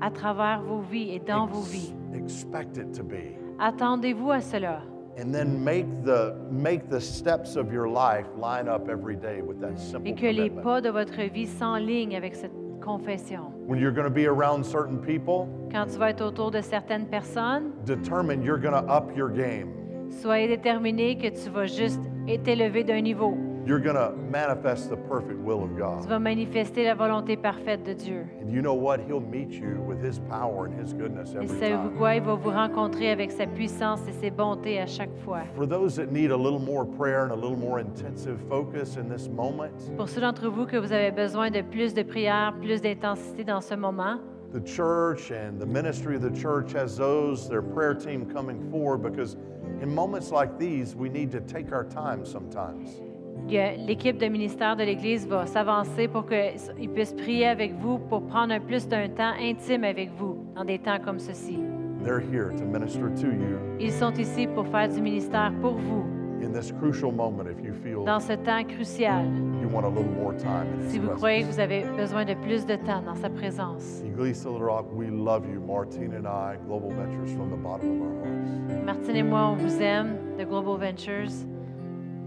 [0.00, 1.94] à travers vos vies et dans vos vies.
[2.14, 3.36] Expect it to be.
[3.58, 4.82] Attendez-vous à cela.
[5.18, 9.60] And then make the make the steps of your life line up every day with
[9.60, 10.62] that simple Et que les commitment.
[10.62, 13.52] pas de votre vie s'enlignent avec cette confession.
[13.68, 17.06] When you're going to be around certain people, Quand tu vas être autour de certaines
[17.06, 19.68] personnes, determine you're going to up your game.
[20.10, 22.00] soyez déterminé que tu vas juste
[22.42, 23.36] t'élever d'un niveau.
[23.64, 26.04] You're going to manifest the perfect will of Tu God.
[26.08, 28.26] vas manifester la volonté parfaite de Dieu.
[28.40, 28.98] And you know what?
[29.06, 31.96] He'll meet you with his power and his goodness Et every savez-vous time.
[31.96, 32.14] quoi?
[32.16, 35.42] Il va vous rencontrer avec sa puissance et ses bontés à chaque fois.
[35.54, 39.08] For those that need a little more prayer and a little more intensive focus in
[39.08, 42.80] this moment, Pour ceux d'entre vous que vous avez besoin de plus de prière, plus
[42.82, 44.18] d'intensité dans ce moment,
[44.52, 49.02] the church and the ministry of the church has those, their prayer team coming forward
[49.02, 49.36] because
[49.80, 53.00] in moments like these, we need to take our time sometimes.
[53.48, 58.52] L'équipe de ministère de l'Église va s'avancer pour qu'ils puissent prier avec vous, pour prendre
[58.52, 61.58] un plus d'un temps intime avec vous dans des temps comme ceci.
[62.02, 66.04] They're here to minister to you Ils sont ici pour faire du ministère pour vous
[66.44, 69.24] in this crucial moment if you feel dans ce temps crucial.
[69.60, 70.66] you want a little more time.
[70.80, 74.02] in Si vous croyez que vous avez besoin de plus de temps dans sa présence.
[74.04, 78.08] Iglesia Little Rock, we love you, Martine and I, Global Ventures, from the bottom of
[78.08, 78.84] our hearts.
[78.84, 81.30] Martine et moi, on vous aime de Global Ventures.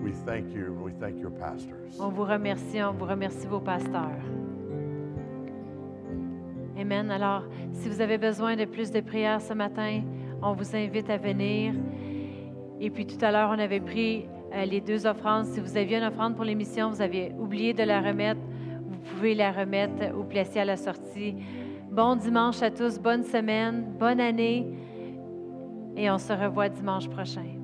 [0.05, 1.99] We thank you and we thank your pastors.
[1.99, 4.21] On vous remercie, on vous remercie vos pasteurs.
[6.79, 7.09] Amen.
[7.09, 7.41] Alors,
[7.71, 10.03] si vous avez besoin de plus de prières ce matin,
[10.43, 11.73] on vous invite à venir.
[12.79, 15.47] Et puis tout à l'heure, on avait pris euh, les deux offrandes.
[15.47, 18.41] Si vous aviez une offrande pour l'émission, vous aviez oublié de la remettre,
[18.87, 21.35] vous pouvez la remettre au placier à la sortie.
[21.89, 24.67] Bon dimanche à tous, bonne semaine, bonne année.
[25.97, 27.54] Et on se revoit dimanche prochain.